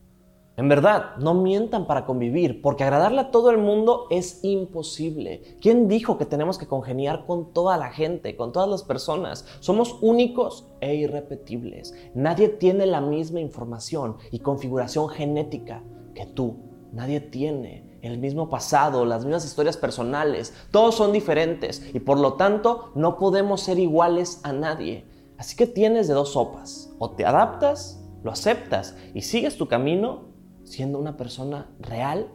En 0.59 0.69
verdad, 0.69 1.17
no 1.17 1.33
mientan 1.33 1.87
para 1.87 2.05
convivir, 2.05 2.61
porque 2.61 2.85
agradarle 2.85 3.23
a 3.23 3.31
todo 3.31 3.49
el 3.49 3.57
mundo 3.57 4.07
es 4.11 4.41
imposible. 4.45 5.57
¿Quién 5.63 5.89
dijo 5.89 6.19
que 6.19 6.27
tenemos 6.27 6.59
que 6.59 6.67
congeniar 6.67 7.25
con 7.25 7.55
toda 7.55 7.79
la 7.79 7.89
gente, 7.89 8.37
con 8.37 8.53
todas 8.53 8.69
las 8.69 8.83
personas? 8.83 9.47
Somos 9.61 9.97
únicos 10.03 10.69
e 10.83 10.95
irrepetibles. 10.95 11.95
Nadie 12.15 12.51
tiene 12.51 12.85
la 12.85 13.01
misma 13.01 13.41
información 13.41 14.19
y 14.31 14.41
configuración 14.41 15.09
genética 15.09 15.83
que 16.15 16.27
tú. 16.27 16.57
Nadie 16.93 17.21
tiene 17.21 17.99
el 18.03 18.19
mismo 18.19 18.51
pasado, 18.51 19.07
las 19.07 19.25
mismas 19.25 19.47
historias 19.47 19.79
personales. 19.79 20.53
Todos 20.71 20.97
son 20.97 21.13
diferentes 21.13 21.95
y 21.95 22.01
por 22.01 22.21
lo 22.21 22.35
tanto 22.35 22.93
no 22.95 23.17
podemos 23.17 23.63
ser 23.63 23.79
iguales 23.79 24.41
a 24.43 24.53
nadie. 24.53 25.07
Así 25.43 25.57
que 25.57 25.67
tienes 25.67 26.07
de 26.07 26.15
dos 26.15 26.35
sopas. 26.35 26.95
O 27.01 27.11
te 27.11 27.27
adaptas, 27.27 28.01
lo 28.23 28.31
aceptas 28.31 28.95
y 29.13 29.23
sigues 29.23 29.59
tu 29.59 29.67
camino 29.67 30.29
siendo 30.63 31.01
una 31.01 31.17
persona 31.17 31.75
real 31.81 32.29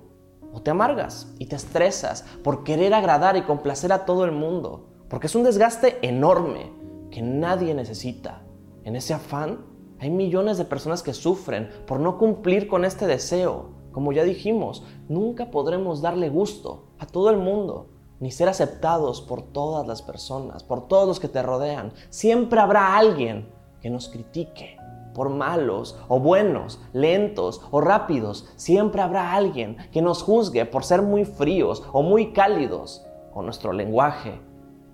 o 0.52 0.62
te 0.62 0.72
amargas 0.72 1.34
y 1.40 1.46
te 1.46 1.56
estresas 1.56 2.26
por 2.44 2.66
querer 2.66 2.94
agradar 2.94 3.38
y 3.38 3.44
complacer 3.44 3.94
a 3.94 4.04
todo 4.04 4.26
el 4.26 4.34
mundo, 4.34 4.90
porque 5.08 5.28
es 5.28 5.36
un 5.36 5.46
desgaste 5.46 6.06
enorme 6.06 6.74
que 7.10 7.22
nadie 7.22 7.74
necesita. 7.74 8.42
En 8.84 8.98
ese 8.98 9.14
afán 9.14 9.66
hay 10.00 10.10
millones 10.10 10.58
de 10.58 10.66
personas 10.66 11.02
que 11.02 11.14
sufren 11.14 11.70
por 11.86 12.02
no 12.02 12.18
cumplir 12.18 12.68
con 12.68 12.84
este 12.84 13.08
deseo. 13.08 13.70
Como 13.94 14.12
ya 14.12 14.26
dijimos, 14.26 14.84
nunca 15.08 15.50
podremos 15.50 16.02
darle 16.02 16.28
gusto 16.28 16.90
a 17.00 17.06
todo 17.06 17.30
el 17.30 17.38
mundo, 17.38 17.88
ni 18.20 18.32
ser 18.32 18.50
aceptados 18.50 19.22
por 19.22 19.42
todas 19.42 19.88
las 19.88 20.02
personas, 20.02 20.64
por 20.64 20.88
todos 20.88 21.08
los 21.08 21.20
que 21.20 21.28
te 21.28 21.42
rodean. 21.42 21.94
Siempre 22.10 22.60
habrá 22.60 22.98
alguien 22.98 23.50
que 23.82 23.90
nos 23.90 24.10
critique, 24.10 24.78
por 25.18 25.30
malos 25.30 25.98
o 26.08 26.20
buenos, 26.20 26.80
lentos 26.94 27.62
o 27.72 27.82
rápidos, 27.82 28.48
siempre 28.56 29.02
habrá 29.02 29.34
alguien 29.34 29.78
que 29.92 30.02
nos 30.02 30.22
juzgue 30.22 30.66
por 30.66 30.84
ser 30.84 31.02
muy 31.02 31.26
fríos 31.26 31.84
o 31.92 32.04
muy 32.04 32.34
cálidos 32.34 33.04
con 33.34 33.46
nuestro 33.46 33.74
lenguaje 33.74 34.40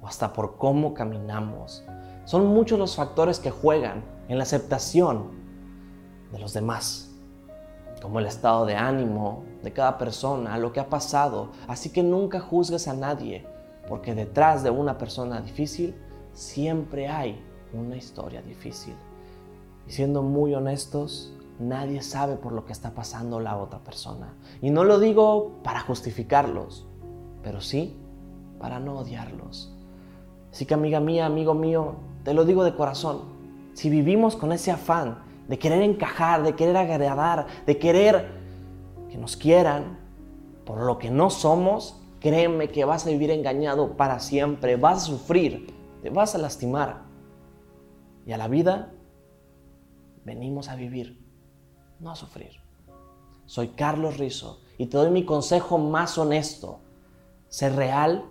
o 0.01 0.07
hasta 0.07 0.31
por 0.31 0.55
cómo 0.55 0.93
caminamos. 0.93 1.83
Son 2.23 2.47
muchos 2.47 2.79
los 2.79 2.95
factores 2.95 3.39
que 3.39 3.51
juegan 3.51 4.05
en 4.29 4.37
la 4.37 4.43
aceptación 4.43 5.31
de 6.31 6.39
los 6.39 6.53
demás, 6.53 7.12
como 8.03 8.19
el 8.19 8.25
estado 8.25 8.65
de 8.65 8.75
ánimo 8.75 9.45
de 9.63 9.71
cada 9.71 9.97
persona, 9.97 10.57
lo 10.57 10.73
que 10.73 10.81
ha 10.81 10.89
pasado. 10.89 11.51
Así 11.69 11.89
que 11.89 12.03
nunca 12.03 12.41
juzgues 12.41 12.89
a 12.89 12.93
nadie, 12.93 13.47
porque 13.87 14.13
detrás 14.13 14.61
de 14.61 14.69
una 14.69 14.97
persona 14.97 15.39
difícil 15.39 15.95
siempre 16.33 17.07
hay 17.07 17.41
una 17.71 17.95
historia 17.95 18.41
difícil. 18.41 18.93
Y 19.87 19.91
siendo 19.93 20.21
muy 20.21 20.53
honestos, 20.53 21.33
nadie 21.59 22.01
sabe 22.01 22.35
por 22.35 22.51
lo 22.51 22.65
que 22.65 22.73
está 22.73 22.93
pasando 22.93 23.39
la 23.39 23.55
otra 23.55 23.79
persona. 23.79 24.33
Y 24.61 24.69
no 24.69 24.83
lo 24.83 24.99
digo 24.99 25.61
para 25.63 25.79
justificarlos, 25.79 26.85
pero 27.41 27.61
sí 27.61 27.95
para 28.59 28.81
no 28.81 28.97
odiarlos. 28.99 29.73
Así 30.51 30.65
que 30.65 30.73
amiga 30.73 30.99
mía, 30.99 31.25
amigo 31.25 31.53
mío, 31.53 31.95
te 32.25 32.33
lo 32.33 32.43
digo 32.43 32.65
de 32.65 32.75
corazón. 32.75 33.21
Si 33.75 33.89
vivimos 33.89 34.35
con 34.35 34.51
ese 34.51 34.71
afán 34.71 35.19
de 35.47 35.59
querer 35.59 35.81
encajar, 35.81 36.43
de 36.43 36.55
querer 36.55 36.77
agradar, 36.77 37.47
de 37.65 37.77
querer 37.77 38.31
que 39.09 39.17
nos 39.17 39.35
quieran 39.35 39.99
por 40.65 40.81
lo 40.81 40.97
que 40.97 41.11
no 41.11 41.29
somos, 41.29 42.01
créeme 42.19 42.69
que 42.69 42.85
vas 42.85 43.05
a 43.05 43.09
vivir 43.09 43.31
engañado 43.31 43.97
para 43.97 44.19
siempre, 44.19 44.77
vas 44.77 45.03
a 45.03 45.05
sufrir, 45.07 45.73
te 46.01 46.09
vas 46.09 46.35
a 46.35 46.37
lastimar. 46.37 47.03
Y 48.25 48.31
a 48.31 48.37
la 48.37 48.47
vida 48.47 48.93
venimos 50.23 50.69
a 50.69 50.75
vivir, 50.75 51.21
no 51.99 52.11
a 52.11 52.15
sufrir. 52.15 52.61
Soy 53.45 53.69
Carlos 53.69 54.17
Rizo 54.17 54.61
y 54.77 54.87
te 54.87 54.97
doy 54.97 55.11
mi 55.11 55.25
consejo 55.25 55.77
más 55.77 56.17
honesto. 56.17 56.79
Ser 57.49 57.75
real 57.75 58.25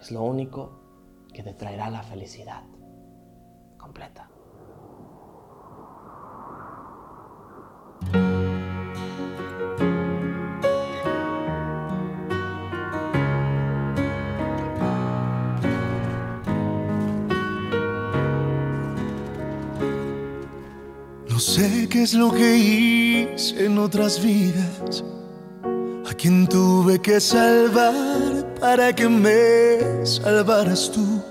es 0.00 0.10
lo 0.10 0.22
único 0.22 0.78
que 1.32 1.42
te 1.42 1.54
traerá 1.54 1.90
la 1.90 2.02
felicidad 2.02 2.62
completa. 3.78 4.28
No 21.36 21.40
sé 21.40 21.86
qué 21.90 22.02
es 22.02 22.14
lo 22.14 22.32
que 22.32 22.56
hice 22.56 23.66
en 23.66 23.76
otras 23.76 24.22
vidas, 24.22 25.04
a 26.08 26.14
quien 26.14 26.46
tuve 26.46 26.98
que 26.98 27.20
salvar 27.20 28.54
para 28.58 28.94
que 28.94 29.06
me 29.06 30.06
salvaras 30.06 30.90
tú. 30.90 31.22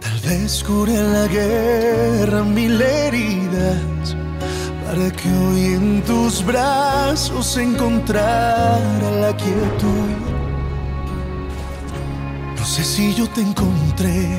Tal 0.00 0.18
vez 0.26 0.64
curé 0.64 0.96
en 0.96 1.12
la 1.12 1.26
guerra 1.26 2.44
mil 2.44 2.80
heridas 2.80 4.16
para 4.86 5.10
que 5.10 5.28
hoy 5.28 5.74
en 5.74 6.02
tus 6.04 6.42
brazos 6.42 7.58
encontrara 7.58 9.10
la 9.20 9.36
quietud. 9.36 10.16
No 12.58 12.64
sé 12.64 12.82
si 12.82 13.14
yo 13.14 13.28
te 13.28 13.42
encontré 13.42 14.38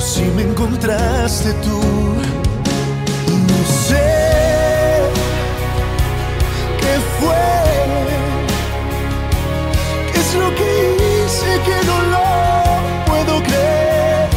si 0.00 0.22
me 0.22 0.42
encontraste 0.42 1.52
tú. 1.64 1.80
No 3.48 3.60
sé 3.86 4.08
qué 6.80 6.94
fue, 7.18 7.46
qué 10.12 10.20
es 10.20 10.34
lo 10.34 10.48
que 10.54 10.68
hice 10.96 11.50
que 11.66 11.86
no 11.86 11.96
lo 12.14 12.26
puedo 13.06 13.42
creer. 13.42 14.28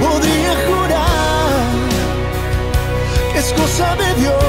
Podría 0.00 0.52
jurar 0.66 1.60
que 3.32 3.38
es 3.38 3.52
cosa 3.52 3.96
de 3.96 4.14
Dios. 4.20 4.39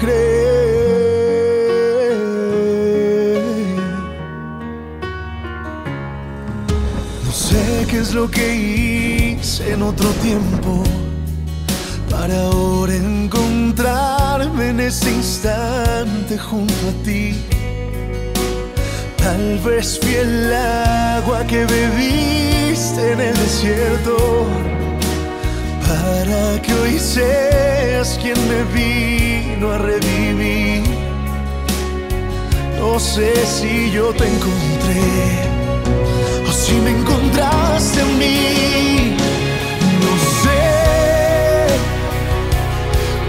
No 0.00 0.12
sé 7.32 7.86
qué 7.90 7.98
es 7.98 8.14
lo 8.14 8.30
que 8.30 8.54
hice 8.54 9.72
en 9.72 9.82
otro 9.82 10.08
tiempo 10.22 10.84
para 12.08 12.44
ahora 12.44 12.94
encontrarme 12.94 14.68
en 14.68 14.80
este 14.80 15.10
instante 15.10 16.38
junto 16.38 16.74
a 16.88 16.92
ti. 17.04 17.34
Tal 19.16 19.58
vez 19.58 19.98
fui 20.00 20.14
el 20.14 20.52
agua 20.52 21.44
que 21.44 21.64
bebiste 21.64 23.12
en 23.14 23.20
el 23.20 23.34
desierto 23.34 24.46
para 25.88 26.60
que 26.60 26.74
hoy 26.74 26.98
seas 26.98 28.18
quien 28.20 28.36
me 28.48 28.62
vino 28.78 29.70
a 29.70 29.78
revivir. 29.78 30.82
No 32.78 33.00
sé 33.00 33.32
si 33.46 33.90
yo 33.90 34.12
te 34.12 34.26
encontré 34.26 35.02
o 36.46 36.52
si 36.52 36.74
me 36.84 36.90
encontraste 36.90 38.00
en 38.00 38.18
mí. 38.18 39.16
No 40.04 40.14
sé 40.42 40.62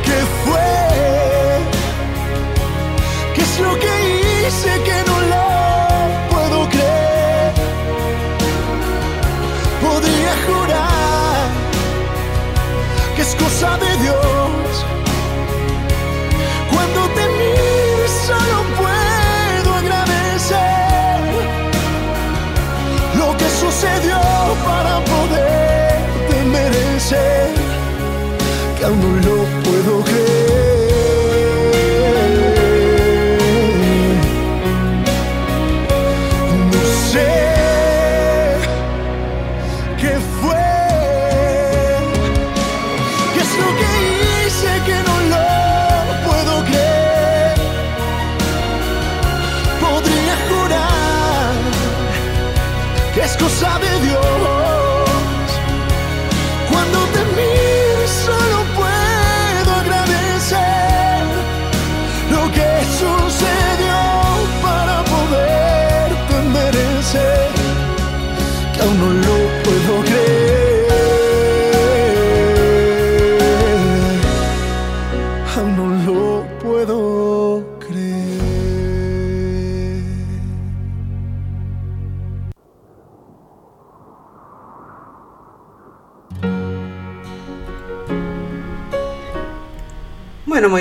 qué 0.05 0.19
fue, 0.43 0.71
qué 3.35 3.41
es 3.41 3.59
lo 3.59 3.73
que 3.83 3.93
hice 4.47 4.71
que 4.83 5.08
es 13.29 13.35
cosa 13.35 13.77
de 13.77 14.03
Dios. 14.03 14.98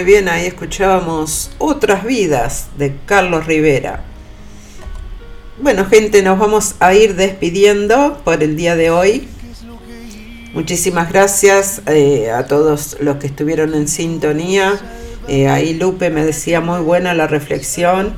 Bien, 0.08 0.30
ahí 0.30 0.46
escuchábamos 0.46 1.50
Otras 1.58 2.02
vidas 2.02 2.68
de 2.78 2.96
Carlos 3.04 3.44
Rivera. 3.44 4.04
Bueno, 5.60 5.84
gente, 5.84 6.22
nos 6.22 6.38
vamos 6.38 6.76
a 6.80 6.94
ir 6.94 7.14
despidiendo 7.14 8.18
por 8.24 8.42
el 8.42 8.56
día 8.56 8.74
de 8.74 8.88
hoy. 8.88 9.28
Muchísimas 10.54 11.12
gracias 11.12 11.82
eh, 11.84 12.30
a 12.30 12.46
todos 12.46 12.96
los 13.02 13.16
que 13.16 13.26
estuvieron 13.26 13.74
en 13.74 13.86
sintonía. 13.86 14.80
Eh, 15.28 15.46
ahí 15.46 15.74
Lupe 15.74 16.08
me 16.08 16.24
decía 16.24 16.62
muy 16.62 16.80
buena 16.80 17.12
la 17.12 17.26
reflexión. 17.26 18.14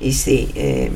Y 0.00 0.14
sí, 0.14 0.50
eh, 0.56 0.90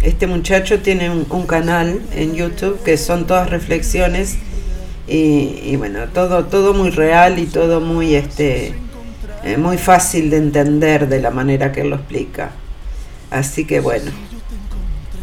este 0.00 0.28
muchacho 0.28 0.78
tiene 0.78 1.10
un, 1.10 1.46
canal 1.48 2.00
en 2.14 2.36
YouTube 2.36 2.80
que 2.84 2.96
son 2.96 3.26
todas 3.26 3.50
reflexiones 3.50 4.36
y, 5.08 5.58
y 5.64 5.74
bueno, 5.74 6.06
todo, 6.14 6.44
todo 6.44 6.72
muy 6.72 6.90
real 6.90 7.40
y 7.40 7.46
todo 7.46 7.80
muy, 7.80 8.14
este, 8.14 8.76
eh, 9.44 9.56
muy 9.56 9.78
fácil 9.78 10.30
de 10.30 10.38
entender 10.38 11.08
de 11.08 11.20
la 11.20 11.30
manera 11.30 11.72
que 11.72 11.82
él 11.82 11.90
lo 11.90 11.96
explica. 11.96 12.50
Así 13.30 13.64
que 13.64 13.80
bueno, 13.80 14.10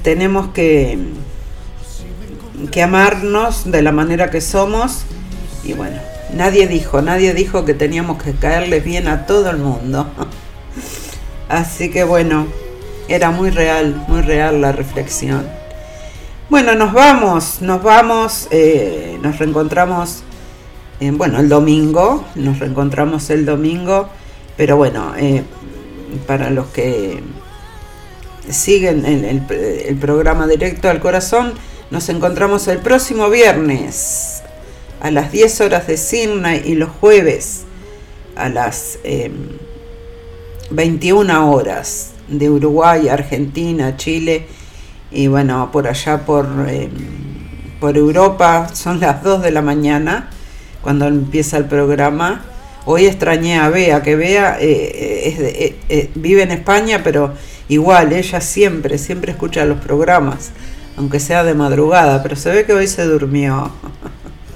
tenemos 0.04 0.50
que, 0.50 0.98
que 2.72 2.84
amarnos 2.84 3.72
de 3.72 3.82
la 3.82 3.92
manera 3.92 4.30
que 4.30 4.42
somos 4.42 5.06
y 5.64 5.74
bueno, 5.74 5.98
nadie 6.34 6.68
dijo, 6.68 7.02
nadie 7.02 7.34
dijo 7.34 7.66
que 7.66 7.74
teníamos 7.74 8.22
que 8.22 8.34
caerles 8.34 8.84
bien 8.84 9.08
a 9.08 9.26
todo 9.26 9.50
el 9.50 9.58
mundo. 9.58 10.08
Así 11.50 11.90
que 11.90 12.04
bueno, 12.04 12.48
era 13.08 13.32
muy 13.32 13.50
real, 13.50 14.04
muy 14.08 14.22
real 14.22 14.62
la 14.62 14.72
reflexión. 14.72 15.48
Bueno, 16.50 16.76
nos 16.76 16.94
vamos, 16.94 17.62
nos 17.62 17.82
vamos, 17.82 18.48
eh, 18.52 19.18
nos 19.22 19.40
reencontramos, 19.40 20.24
bueno, 21.12 21.40
el 21.40 21.50
domingo, 21.50 22.24
nos 22.36 22.60
reencontramos 22.60 23.30
el 23.30 23.46
domingo, 23.46 24.10
pero 24.58 24.78
bueno, 24.78 25.14
eh, 25.18 25.44
para 26.28 26.50
los 26.50 26.68
que 26.68 27.22
siguen 28.50 29.06
el, 29.06 29.26
el- 29.26 29.52
el 29.88 29.96
programa 29.98 30.48
Directo 30.48 30.90
al 30.90 31.00
Corazón, 31.00 31.54
nos 31.92 32.10
encontramos 32.10 32.68
el 32.68 32.80
próximo 32.80 33.30
viernes 33.30 34.42
a 35.02 35.12
las 35.12 35.32
10 35.32 35.62
horas 35.62 35.88
de 35.88 35.98
Sydney 35.98 36.62
y 36.66 36.76
los 36.76 36.90
jueves 36.90 37.64
a 38.36 38.50
las 38.50 39.00
eh, 39.04 39.32
21 40.72 41.52
horas 41.52 42.12
de 42.28 42.50
Uruguay, 42.50 43.08
Argentina, 43.10 43.98
Chile 43.98 44.48
y 45.12 45.28
bueno, 45.28 45.70
por 45.72 45.88
allá 45.88 46.26
por, 46.26 46.48
eh, 46.68 46.90
por 47.80 47.98
Europa 47.98 48.70
son 48.74 49.00
las 49.00 49.24
2 49.24 49.44
de 49.44 49.52
la 49.52 49.62
mañana 49.62 50.30
cuando 50.86 51.08
empieza 51.08 51.58
el 51.58 51.66
programa. 51.66 52.46
Hoy 52.86 53.08
extrañé 53.08 53.58
a 53.58 53.70
Bea, 53.70 54.04
que 54.04 54.16
Bea 54.16 54.60
eh, 54.62 55.34
eh, 55.36 55.76
eh, 55.90 56.12
vive 56.14 56.44
en 56.44 56.52
España, 56.52 57.02
pero 57.04 57.34
igual, 57.68 58.14
ella 58.14 58.40
siempre, 58.40 59.00
siempre 59.00 59.32
escucha 59.32 59.66
los 59.66 59.80
programas, 59.80 60.52
aunque 60.96 61.20
sea 61.20 61.44
de 61.44 61.56
madrugada, 61.56 62.22
pero 62.22 62.36
se 62.36 62.52
ve 62.52 62.66
que 62.66 62.74
hoy 62.74 62.86
se 62.86 63.04
durmió. 63.06 63.72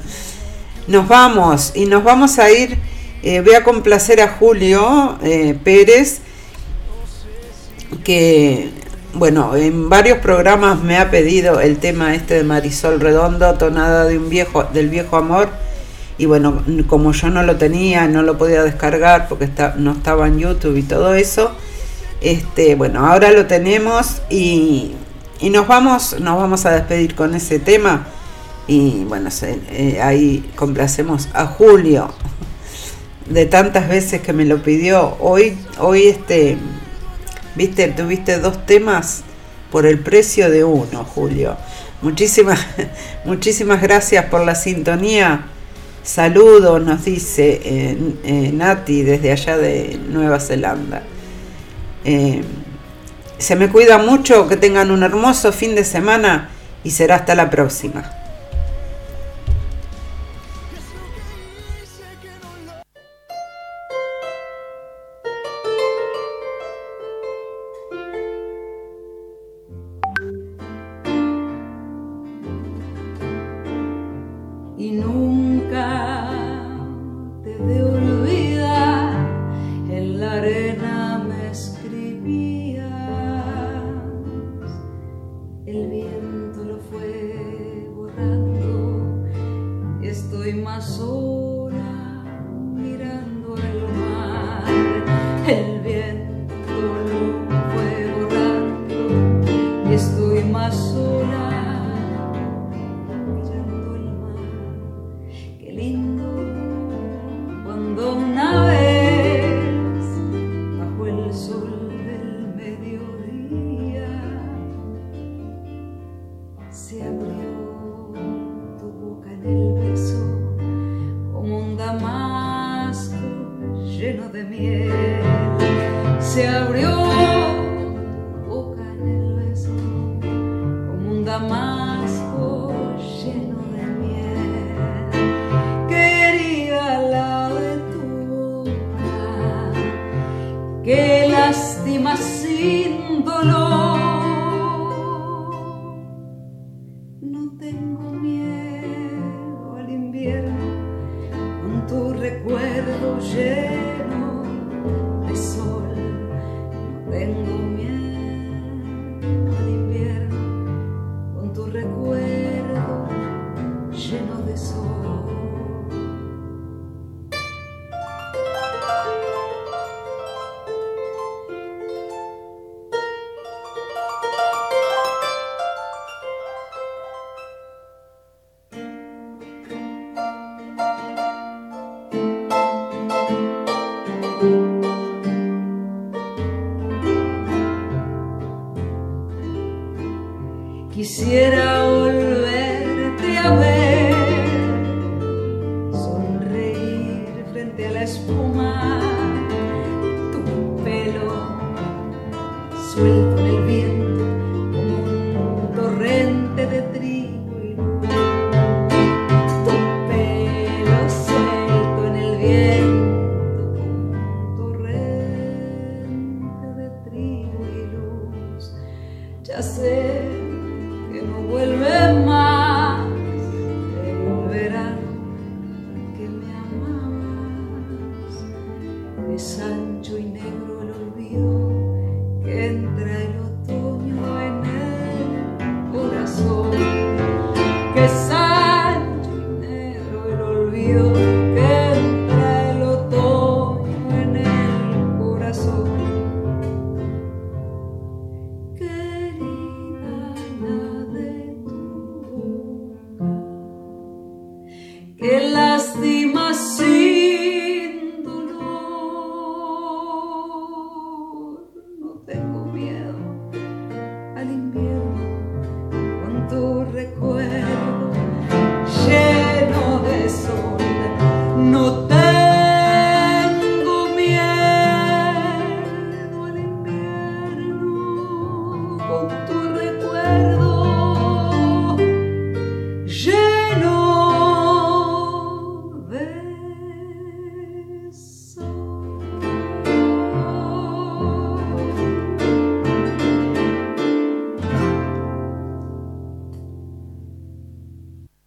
Nos 0.87 1.07
vamos 1.07 1.71
y 1.73 1.87
nos 1.87 2.03
vamos 2.03 2.37
a 2.37 2.51
ir. 2.51 2.77
eh, 3.23 3.41
voy 3.41 3.55
a 3.55 3.63
complacer 3.63 4.21
a 4.21 4.27
Julio 4.27 5.17
Pérez, 5.63 6.19
que, 8.03 8.69
bueno, 9.15 9.55
en 9.55 9.89
varios 9.89 10.19
programas 10.19 10.83
me 10.83 10.97
ha 10.97 11.09
pedido 11.09 11.59
el 11.59 11.77
tema 11.77 12.13
este 12.13 12.35
de 12.35 12.43
Marisol 12.43 12.99
Redondo, 12.99 13.51
tonada 13.55 14.05
de 14.05 14.19
un 14.19 14.29
viejo, 14.29 14.63
del 14.65 14.89
viejo 14.89 15.17
amor. 15.17 15.49
Y 16.19 16.25
bueno, 16.25 16.61
como 16.85 17.13
yo 17.13 17.29
no 17.29 17.43
lo 17.43 17.55
tenía, 17.55 18.07
no 18.07 18.21
lo 18.21 18.37
podía 18.37 18.61
descargar 18.61 19.27
porque 19.29 19.45
está, 19.45 19.75
no 19.77 19.93
estaba 19.93 20.27
en 20.27 20.37
YouTube 20.37 20.75
y 20.75 20.83
todo 20.83 21.13
eso, 21.15 21.51
este, 22.19 22.75
bueno, 22.75 23.07
ahora 23.07 23.31
lo 23.31 23.45
tenemos 23.45 24.21
y, 24.29 24.91
y 25.39 25.49
nos 25.49 25.65
vamos, 25.67 26.19
nos 26.19 26.37
vamos 26.37 26.65
a 26.65 26.71
despedir 26.71 27.15
con 27.15 27.33
ese 27.35 27.59
tema. 27.59 28.05
Y 28.67 29.05
bueno, 29.05 29.29
eh, 29.41 29.99
ahí 30.01 30.51
complacemos 30.55 31.29
a 31.33 31.45
Julio 31.47 32.13
de 33.29 33.45
tantas 33.45 33.87
veces 33.87 34.21
que 34.21 34.33
me 34.33 34.43
lo 34.43 34.61
pidió. 34.61 35.15
Hoy, 35.21 35.57
hoy 35.79 36.07
este, 36.07 36.57
viste, 37.55 37.87
tuviste 37.87 38.39
dos 38.39 38.65
temas 38.65 39.21
por 39.71 39.85
el 39.85 39.99
precio 39.99 40.49
de 40.51 40.65
uno, 40.65 41.05
Julio. 41.05 41.55
Muchísimas, 42.01 42.59
muchísimas 43.25 43.81
gracias 43.81 44.25
por 44.25 44.45
la 44.45 44.55
sintonía. 44.55 45.45
Saludos, 46.03 46.81
nos 46.81 47.05
dice 47.05 47.61
eh, 47.63 47.97
eh, 48.23 48.51
Nati 48.53 49.03
desde 49.03 49.31
allá 49.31 49.57
de 49.57 49.99
Nueva 50.09 50.39
Zelanda. 50.39 51.03
Eh, 52.03 52.41
se 53.37 53.55
me 53.55 53.69
cuida 53.69 53.97
mucho, 53.97 54.47
que 54.47 54.57
tengan 54.57 54.91
un 54.91 55.03
hermoso 55.03 55.51
fin 55.51 55.75
de 55.75 55.83
semana 55.83 56.49
y 56.83 56.91
será 56.91 57.15
hasta 57.15 57.35
la 57.35 57.49
próxima. 57.49 58.18